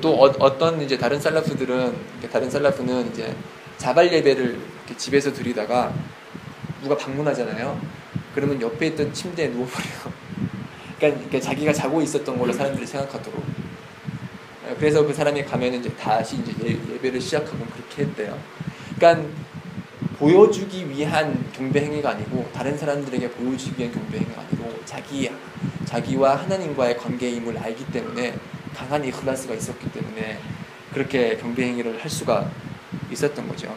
또 0.00 0.22
어, 0.22 0.58
떤 0.58 0.80
이제 0.80 0.96
다른 0.96 1.20
살라프들은 1.20 1.94
다른 2.30 2.50
살라프는 2.50 3.10
이제 3.10 3.34
자발 3.78 4.12
예배를 4.12 4.58
집에서 4.96 5.32
드리다가 5.32 5.92
누가 6.82 6.96
방문하잖아요. 6.96 7.80
그러면 8.34 8.60
옆에 8.60 8.88
있던 8.88 9.12
침대에 9.12 9.48
누워버려요. 9.48 10.12
그러니까, 10.98 11.40
자기가 11.40 11.72
자고 11.72 12.00
있었던 12.00 12.38
걸로 12.38 12.52
사람들이 12.52 12.86
생각하도록. 12.86 13.42
그래서 14.78 15.04
그 15.04 15.12
사람이 15.12 15.44
가면 15.44 15.74
이제 15.74 15.90
다시 15.94 16.36
이제 16.36 16.52
예, 16.64 17.00
배를 17.00 17.20
시작하고 17.20 17.58
그렇게 17.66 18.02
했대요. 18.02 18.38
그러니까 18.96 19.28
보여주기 20.22 20.88
위한 20.88 21.50
경배 21.52 21.80
행위가 21.80 22.10
아니고 22.10 22.48
다른 22.52 22.78
사람들에게 22.78 23.28
보여주기 23.32 23.80
위한 23.80 23.92
경배 23.92 24.18
행위가 24.18 24.42
아니고 24.42 24.72
자기 24.84 25.28
자기와 25.84 26.36
하나님과의 26.36 26.96
관계임을 26.96 27.58
알기 27.58 27.86
때문에 27.86 28.36
강한 28.72 29.04
이클라스가 29.04 29.52
있었기 29.54 29.90
때문에 29.90 30.38
그렇게 30.94 31.36
경배 31.38 31.64
행위를 31.64 32.00
할 32.00 32.08
수가 32.08 32.48
있었던 33.10 33.48
거죠. 33.48 33.74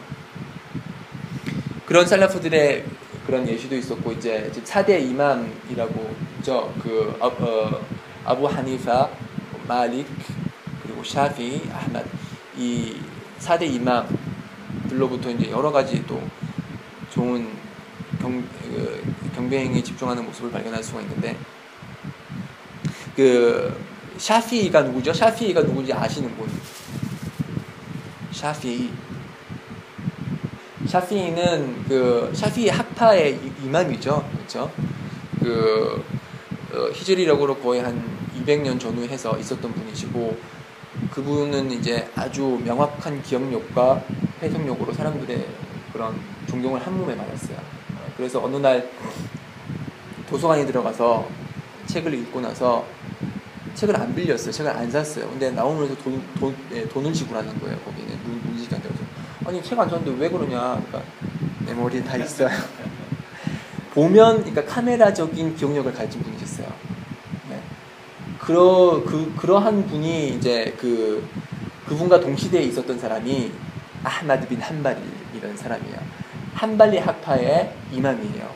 그런 1.84 2.06
살라프들의 2.06 2.84
그런 3.26 3.48
예시도 3.48 3.74
있었고 3.74 4.12
이제 4.12 4.48
4대 4.52 5.02
이맘이라고 5.02 6.14
있죠. 6.38 6.72
그 6.80 7.16
어, 7.18 7.26
어, 7.26 7.84
아부 8.24 8.46
하니파, 8.46 9.10
마릭 9.66 10.06
그리고 10.84 11.02
샤피, 11.02 11.68
아흐맛 11.72 12.06
이 12.56 13.00
4대 13.40 13.68
이맘 13.68 14.25
들로부터 14.96 15.30
이제 15.30 15.50
여러 15.50 15.70
가지 15.70 16.04
또 16.06 16.20
좋은 17.10 17.48
경, 18.20 18.42
그, 18.62 19.02
경배행에 19.34 19.82
집중하는 19.82 20.24
모습을 20.24 20.50
발견할 20.50 20.82
수가 20.82 21.02
있는데 21.02 21.36
그 23.14 23.78
샤피가 24.16 24.82
누구죠? 24.82 25.12
샤피가 25.12 25.62
누구인지 25.62 25.92
아시는 25.92 26.34
분? 26.36 26.48
샤피 28.32 28.90
샤피는 30.86 31.84
그 31.88 32.30
샤피 32.34 32.68
학파의 32.68 33.38
이맘이죠, 33.64 34.28
그렇죠? 34.32 34.70
그 35.40 36.04
어, 36.72 36.90
히즈리력으로 36.92 37.56
거의 37.58 37.82
한 37.82 38.02
200년 38.38 38.78
전후에 38.78 39.08
해서 39.08 39.36
있었던 39.38 39.72
분이시고 39.72 40.36
그분은 41.10 41.72
이제 41.72 42.08
아주 42.14 42.60
명확한 42.64 43.22
기억력과 43.22 44.02
해석력으로 44.46 44.92
사람들의 44.92 45.46
그런 45.92 46.18
존경을 46.48 46.84
한 46.84 46.96
몸에 46.98 47.16
받았어요. 47.16 47.58
그래서 48.16 48.42
어느 48.42 48.56
날 48.56 48.88
도서관에 50.28 50.66
들어가서 50.66 51.28
책을 51.86 52.14
읽고 52.14 52.40
나서 52.40 52.84
책을 53.74 53.96
안 53.96 54.14
빌렸어요. 54.14 54.50
책을 54.50 54.70
안 54.70 54.90
샀어요. 54.90 55.28
근데 55.28 55.50
나오면서 55.50 55.94
돈, 55.96 56.22
돈, 56.40 56.56
네, 56.70 56.88
돈을 56.88 57.12
지불하는 57.12 57.58
거예요. 57.60 57.76
거기는 57.80 58.18
문지기한 58.44 58.82
데서. 58.82 58.94
아니 59.44 59.62
책 59.62 59.78
안 59.78 59.88
샀는데 59.88 60.20
왜 60.20 60.30
그러냐. 60.30 60.82
그러니까 60.86 61.02
내 61.64 61.74
머리에 61.74 62.02
다 62.02 62.16
있어요. 62.16 62.48
보면 63.94 64.44
그러니까 64.44 64.64
카메라적인 64.64 65.56
기억력을 65.56 65.92
가진 65.92 66.22
분이셨어요. 66.22 66.66
네. 67.50 67.60
그러 68.40 69.02
그 69.06 69.32
그러한 69.36 69.86
분이 69.86 70.30
이제 70.30 70.74
그 70.78 71.26
그분과 71.86 72.20
동시대에 72.20 72.62
있었던 72.62 72.98
사람이 72.98 73.52
아흐마드 74.06 74.46
빈 74.46 74.60
한발이라는 74.60 75.56
사람이에요. 75.56 75.98
한발리 76.54 76.98
학파의 76.98 77.74
이맘이에요. 77.92 78.54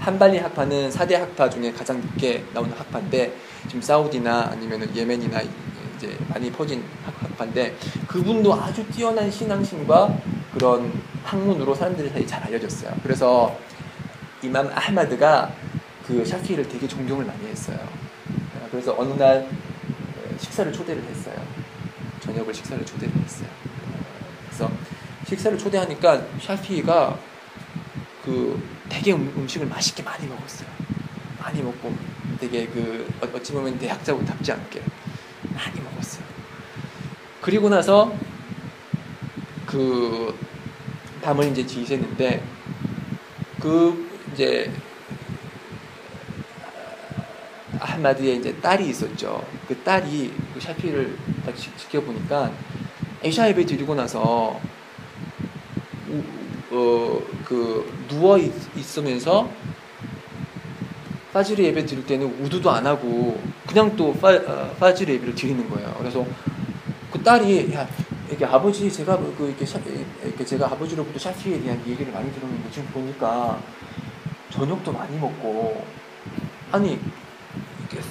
한발리 0.00 0.38
학파는 0.38 0.90
4대 0.90 1.14
학파 1.14 1.48
중에 1.48 1.72
가장 1.72 2.00
늦게 2.00 2.44
나온 2.52 2.70
학파인데 2.70 3.32
지금 3.66 3.80
사우디나 3.80 4.50
아니면 4.52 4.94
예멘이나 4.94 5.40
이제 5.96 6.16
많이 6.28 6.50
퍼진 6.50 6.82
학파인데 7.04 7.76
그분도 8.06 8.54
아주 8.54 8.84
뛰어난 8.90 9.30
신앙심과 9.30 10.18
그런 10.54 10.92
학문으로 11.24 11.74
사람들이 11.74 12.08
사이에 12.10 12.26
잘 12.26 12.42
알려졌어요. 12.44 12.92
그래서 13.02 13.56
이맘 14.42 14.70
아흐마드가 14.74 15.52
그 16.06 16.24
샤피를 16.24 16.68
되게 16.68 16.88
존경을 16.88 17.24
많이 17.24 17.46
했어요. 17.46 17.78
그래서 18.70 18.94
어느 18.98 19.12
날 19.14 19.48
식사를 20.38 20.72
초대를 20.72 21.02
했어요. 21.02 21.34
저녁을 22.20 22.52
식사를 22.52 22.84
초대를 22.84 23.14
했어요. 23.22 23.48
그래서 24.58 24.68
식사를 25.28 25.56
초대하니까 25.56 26.20
샤피가 26.40 27.16
그 28.24 28.60
되게 28.88 29.12
음, 29.12 29.32
음식을 29.36 29.68
맛있게 29.68 30.02
많이 30.02 30.26
먹었어요. 30.26 30.68
많이 31.38 31.62
먹고 31.62 31.94
되게 32.40 32.66
그 32.66 33.08
어, 33.22 33.28
어찌 33.36 33.52
보면 33.52 33.78
대학자고답지 33.78 34.50
않게 34.50 34.82
많이 35.54 35.80
먹었어요. 35.80 36.24
그리고 37.40 37.68
나서 37.68 38.12
그 39.64 40.36
밤을 41.22 41.52
이제 41.52 41.64
지새는데 41.64 42.42
그 43.60 44.10
이제 44.32 44.72
아마드의 47.78 48.38
이제 48.38 48.56
딸이 48.60 48.88
있었죠. 48.88 49.46
그 49.68 49.76
딸이 49.84 50.32
그 50.52 50.60
샤피를 50.60 51.16
딱 51.46 51.54
지켜보니까 51.54 52.52
에샤 53.22 53.48
예배 53.48 53.66
드리고 53.66 53.94
나서 53.94 54.60
어, 56.70 57.20
그 57.44 58.06
누워 58.08 58.38
있, 58.38 58.52
으면서 58.98 59.48
파지르 61.32 61.62
예배 61.62 61.84
드릴 61.86 62.06
때는 62.06 62.26
우두도 62.42 62.70
안 62.70 62.86
하고 62.86 63.40
그냥 63.66 63.94
또 63.96 64.12
파, 64.14 64.34
어, 64.34 64.74
파지르 64.78 65.12
예배를 65.14 65.34
드리는 65.34 65.68
거예요. 65.68 65.94
그래서 65.98 66.24
그 67.12 67.22
딸이 67.22 67.72
야 67.74 67.88
이게 68.30 68.44
아버지 68.44 68.90
제가 68.90 69.16
뭐그 69.16 69.46
이렇게, 69.46 69.64
샤, 69.64 69.78
이렇게 70.22 70.44
제가 70.44 70.66
아버지로부터 70.66 71.18
샤피에 71.18 71.60
대한 71.60 71.82
얘기를 71.86 72.12
많이 72.12 72.32
들었는데 72.32 72.70
지금 72.70 72.88
보니까 72.88 73.60
저녁도 74.50 74.92
많이 74.92 75.18
먹고 75.18 75.84
아니 76.70 76.98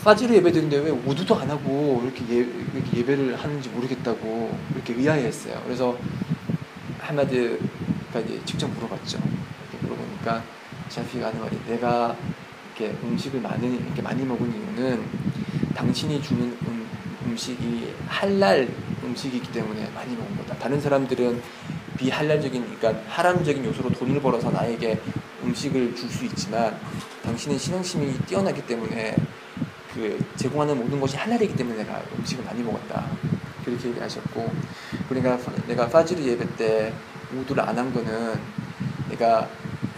이렇게 0.08 0.16
파지르 0.16 0.36
예배 0.36 0.52
드리는데 0.54 0.78
왜 0.80 0.90
우두도 0.92 1.36
안 1.36 1.50
하고 1.52 2.02
이렇게, 2.04 2.24
예, 2.30 2.36
이렇게 2.74 2.98
예배를 2.98 3.36
하는지 3.36 3.68
모르겠다고 3.70 4.58
이렇게 4.74 4.94
의아해했어요. 4.94 5.62
그래서 5.66 5.98
하마드가 7.00 8.20
이제 8.24 8.40
직접 8.46 8.68
물어봤죠. 8.68 9.20
물어보니까 9.82 10.44
샤피가 10.88 11.28
하는 11.28 11.42
말이 11.42 11.60
내가 11.68 12.16
이렇게 12.78 12.96
음식을 13.04 13.42
많이 13.42 13.76
이렇게 13.76 14.02
많이 14.02 14.24
먹은 14.24 14.50
이유는 14.50 15.04
당신이 15.76 16.22
주는 16.22 16.44
음, 16.68 16.88
음식이 17.26 17.94
할랄 18.08 18.68
음식이기 19.04 19.52
때문에 19.52 19.90
많이 19.94 20.16
먹은 20.16 20.38
거다. 20.38 20.56
다른 20.58 20.80
사람들은 20.80 21.42
비할랄적인 21.98 22.78
그러니까 22.80 23.04
하람적인 23.10 23.66
요소로 23.66 23.90
돈을 23.92 24.22
벌어서 24.22 24.52
나에게 24.52 25.00
음식을 25.44 25.96
줄 25.96 26.10
수 26.10 26.24
있지만 26.26 26.80
당신은 27.24 27.58
신앙심이 27.58 28.14
뛰어나기 28.26 28.66
때문에 28.66 29.16
그 29.98 30.24
제공하는 30.36 30.78
모든 30.78 31.00
것이 31.00 31.18
할랄이기 31.18 31.56
때문에 31.56 31.84
내가 31.84 32.00
음식을 32.18 32.46
많이 32.46 32.62
먹었다. 32.62 33.08
그렇게 33.66 33.90
얘기하셨고 33.90 34.50
그러니까 35.10 35.38
내가 35.68 35.88
파지르 35.90 36.22
예배 36.24 36.56
때 36.56 36.94
우두를 37.36 37.64
안 37.64 37.78
한 37.78 37.92
거는 37.94 38.36
내가 39.10 39.50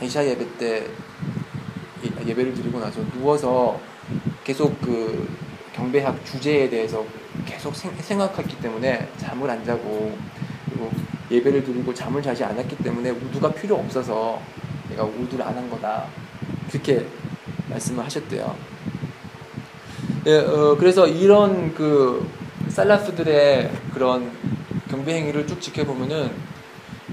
이샤 0.01 0.25
예배 0.25 0.57
때 0.57 0.87
예배를 2.25 2.53
드리고 2.53 2.79
나서 2.79 3.01
누워서 3.11 3.79
계속 4.45 4.79
그 4.81 5.27
경배학 5.75 6.25
주제에 6.25 6.69
대해서 6.69 7.05
계속 7.45 7.75
생, 7.75 7.93
생각했기 7.99 8.57
때문에 8.61 9.09
잠을 9.17 9.49
안 9.49 9.63
자고 9.65 10.17
그리고 10.65 10.89
예배를 11.29 11.63
드리고 11.63 11.93
잠을 11.93 12.21
자지 12.23 12.43
않았기 12.43 12.77
때문에 12.77 13.09
우두가 13.11 13.51
필요 13.53 13.75
없어서 13.75 14.41
내가 14.89 15.03
우두를 15.03 15.45
안 15.45 15.55
한 15.57 15.69
거다 15.69 16.07
그렇게 16.71 17.05
말씀을 17.69 18.03
하셨대요. 18.05 18.55
네, 20.25 20.37
어, 20.37 20.75
그래서 20.77 21.07
이런 21.07 21.73
그 21.73 22.29
살라프들의 22.67 23.71
그런 23.93 24.31
경배 24.89 25.13
행위를 25.13 25.47
쭉 25.47 25.61
지켜보면은 25.61 26.31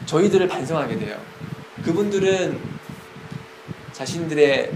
저희들을 0.07 0.49
반성하게 0.49 0.99
돼요. 0.99 1.17
그분들은 1.85 2.59
자신들의 3.93 4.73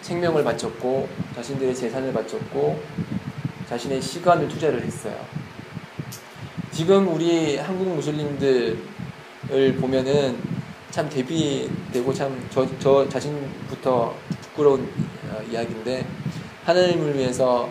생명을 0.00 0.44
바쳤고 0.44 1.08
자신들의 1.36 1.74
재산을 1.74 2.12
바쳤고 2.12 2.80
자신의 3.68 4.00
시간을 4.00 4.48
투자를 4.48 4.82
했어요. 4.82 5.16
지금 6.70 7.12
우리 7.14 7.56
한국 7.56 7.94
무슬림들을 7.94 8.76
보면은 9.80 10.38
참 10.90 11.08
대비되고 11.08 12.12
참 12.14 12.48
저 12.50 12.66
저 12.78 13.08
자신부터 13.08 14.14
부끄러운 14.42 14.88
어, 15.30 15.42
이야기인데 15.50 16.06
하나님을 16.64 17.16
위해서 17.16 17.68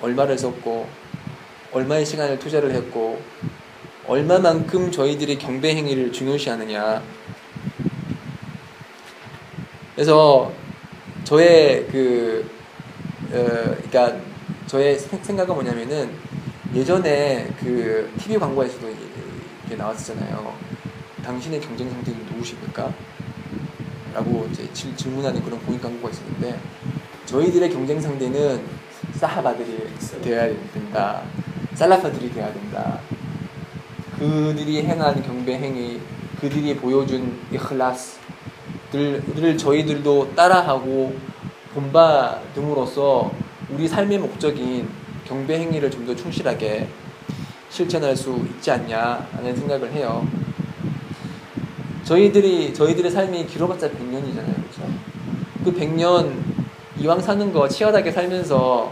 얼마를 0.00 0.38
썼고 0.38 0.88
얼마의 1.72 2.06
시간을 2.06 2.38
투자를 2.38 2.72
했고 2.72 3.20
얼마만큼 4.06 4.90
저희들이 4.90 5.38
경배 5.38 5.74
행위를 5.76 6.12
중요시하느냐. 6.12 7.02
그래서 9.94 10.52
저의 11.24 11.86
그 11.86 12.50
어, 13.32 13.76
그러니까 13.90 14.16
저의 14.66 14.98
생각은 14.98 15.54
뭐냐면은 15.54 16.10
예전에 16.74 17.48
그 17.60 18.12
TV 18.18 18.38
광고에서도 18.38 18.88
이렇게 18.88 19.76
나왔었잖아요. 19.76 20.54
당신의 21.24 21.60
경쟁 21.60 21.90
상대는 21.90 22.26
누구십니까? 22.26 22.92
라고 24.12 24.46
이제 24.50 24.68
질문하는 24.72 25.42
그런 25.42 25.58
공익 25.64 25.80
광고가 25.80 26.10
있었는데 26.10 26.58
저희들의 27.26 27.70
경쟁 27.70 28.00
상대는 28.00 28.60
사하바들이 29.14 29.88
되어야 30.22 30.54
된다. 30.72 31.22
살라파들이 31.74 32.32
되어야 32.32 32.52
된다. 32.52 33.00
그들이 34.18 34.82
행한 34.84 35.22
경배 35.22 35.58
행위, 35.58 36.00
그들이 36.40 36.76
보여준 36.76 37.38
이클라스들을 37.52 39.58
저희들도 39.58 40.34
따라하고 40.34 41.14
본받음으로써 41.74 43.32
우리 43.70 43.88
삶의 43.88 44.18
목적인 44.18 44.88
경배 45.26 45.58
행위를 45.58 45.90
좀 45.90 46.06
더 46.06 46.14
충실하게 46.14 46.86
실천할 47.70 48.14
수 48.16 48.36
있지 48.50 48.70
않냐 48.70 49.26
하는 49.32 49.56
생각을 49.56 49.90
해요. 49.92 50.26
저희들이 52.04 52.72
저희들의 52.74 53.10
삶이 53.10 53.46
길어봤자 53.46 53.88
100년이잖아요. 53.88 54.54
그렇죠? 54.54 54.82
그 55.64 55.72
100년 55.74 56.53
이왕 57.04 57.20
사는 57.20 57.52
거 57.52 57.68
치열하게 57.68 58.10
살면서 58.10 58.90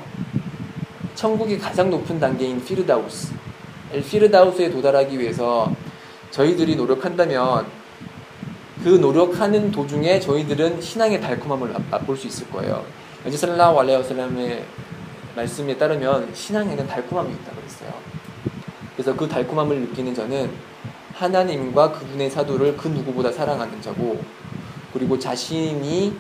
천국이 1.14 1.56
가장 1.58 1.88
높은 1.88 2.20
단계인 2.20 2.62
피르다우스 2.62 3.32
엘 3.90 4.02
피르다우스에 4.04 4.70
도달하기 4.70 5.18
위해서 5.18 5.74
저희들이 6.30 6.76
노력한다면 6.76 7.64
그 8.84 8.90
노력하는 8.90 9.70
도중에 9.70 10.20
저희들은 10.20 10.82
신앙의 10.82 11.22
달콤함을 11.22 11.74
맛볼 11.90 12.18
수 12.18 12.26
있을 12.26 12.50
거예요. 12.50 12.84
여지 13.24 13.38
살라우 13.38 13.78
알레오살람의 13.78 14.62
말씀에 15.34 15.78
따르면 15.78 16.34
신앙에는 16.34 16.86
달콤함이 16.86 17.32
있다고 17.32 17.56
그랬어요. 17.56 17.94
그래서 18.94 19.16
그 19.16 19.26
달콤함을 19.26 19.80
느끼는 19.80 20.14
저는 20.14 20.50
하나님과 21.14 21.92
그분의 21.92 22.28
사도를 22.28 22.76
그 22.76 22.88
누구보다 22.88 23.32
사랑하는 23.32 23.80
자고 23.80 24.20
그리고 24.92 25.18
자신이 25.18 26.14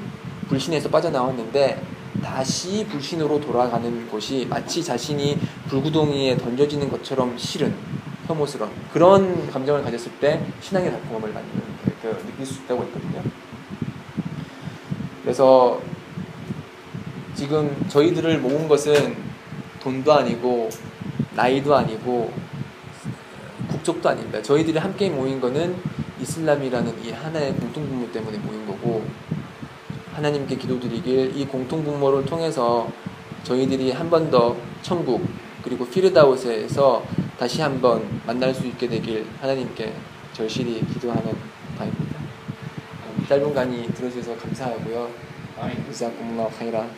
불신에서 0.52 0.90
빠져나왔는데 0.90 1.82
다시 2.22 2.86
불신으로 2.86 3.40
돌아가는 3.40 4.10
것이 4.10 4.46
마치 4.50 4.84
자신이 4.84 5.38
불구덩이에 5.68 6.36
던져지는 6.36 6.90
것처럼 6.90 7.38
싫은 7.38 7.74
혐오스러운 8.26 8.70
그런 8.92 9.50
감정을 9.50 9.82
가졌을 9.82 10.12
때 10.20 10.44
신앙의 10.60 10.90
달콤함을 10.90 11.32
만드는 11.32 11.62
그 12.02 12.22
느낄 12.26 12.44
수 12.44 12.62
있다고 12.62 12.82
했거든요. 12.82 13.22
그래서 15.22 15.80
지금 17.34 17.74
저희들을 17.88 18.38
모은 18.40 18.68
것은 18.68 19.16
돈도 19.80 20.12
아니고 20.12 20.68
나이도 21.34 21.74
아니고 21.74 22.30
국적도 23.68 24.10
아닙니다. 24.10 24.42
저희들이 24.42 24.78
함께 24.78 25.08
모인 25.08 25.40
것은 25.40 25.74
이슬람이라는 26.20 27.04
이 27.04 27.10
하나의 27.10 27.54
공통분모 27.54 28.12
때문에 28.12 28.36
모인 28.38 28.66
거고 28.66 29.01
하나님께 30.14 30.56
기도드리길 30.56 31.36
이 31.36 31.46
공통분모를 31.46 32.24
통해서 32.26 32.88
저희들이 33.44 33.92
한 33.92 34.08
번 34.10 34.30
더 34.30 34.56
천국 34.82 35.26
그리고 35.64 35.86
피르다우스에서 35.86 37.04
다시 37.38 37.60
한 37.62 37.80
번 37.80 38.20
만날 38.26 38.54
수 38.54 38.66
있게 38.66 38.88
되길 38.88 39.26
하나님께 39.40 39.92
절실히 40.32 40.84
기도하는 40.92 41.32
바입니다. 41.76 42.18
짧은 43.28 43.54
강의 43.54 43.86
들어주셔서 43.88 44.36
감사하고요. 44.38 45.08
khairan. 46.58 46.90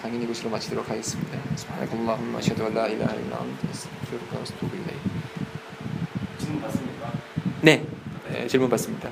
강의 0.00 0.22
이곳으로 0.22 0.50
마치도록 0.50 0.88
하겠습니다. 0.88 1.38
질문 6.38 6.60
받습니까? 6.62 7.12
네, 7.62 7.84
네 8.30 8.46
질문 8.46 8.68
받습니다. 8.68 9.10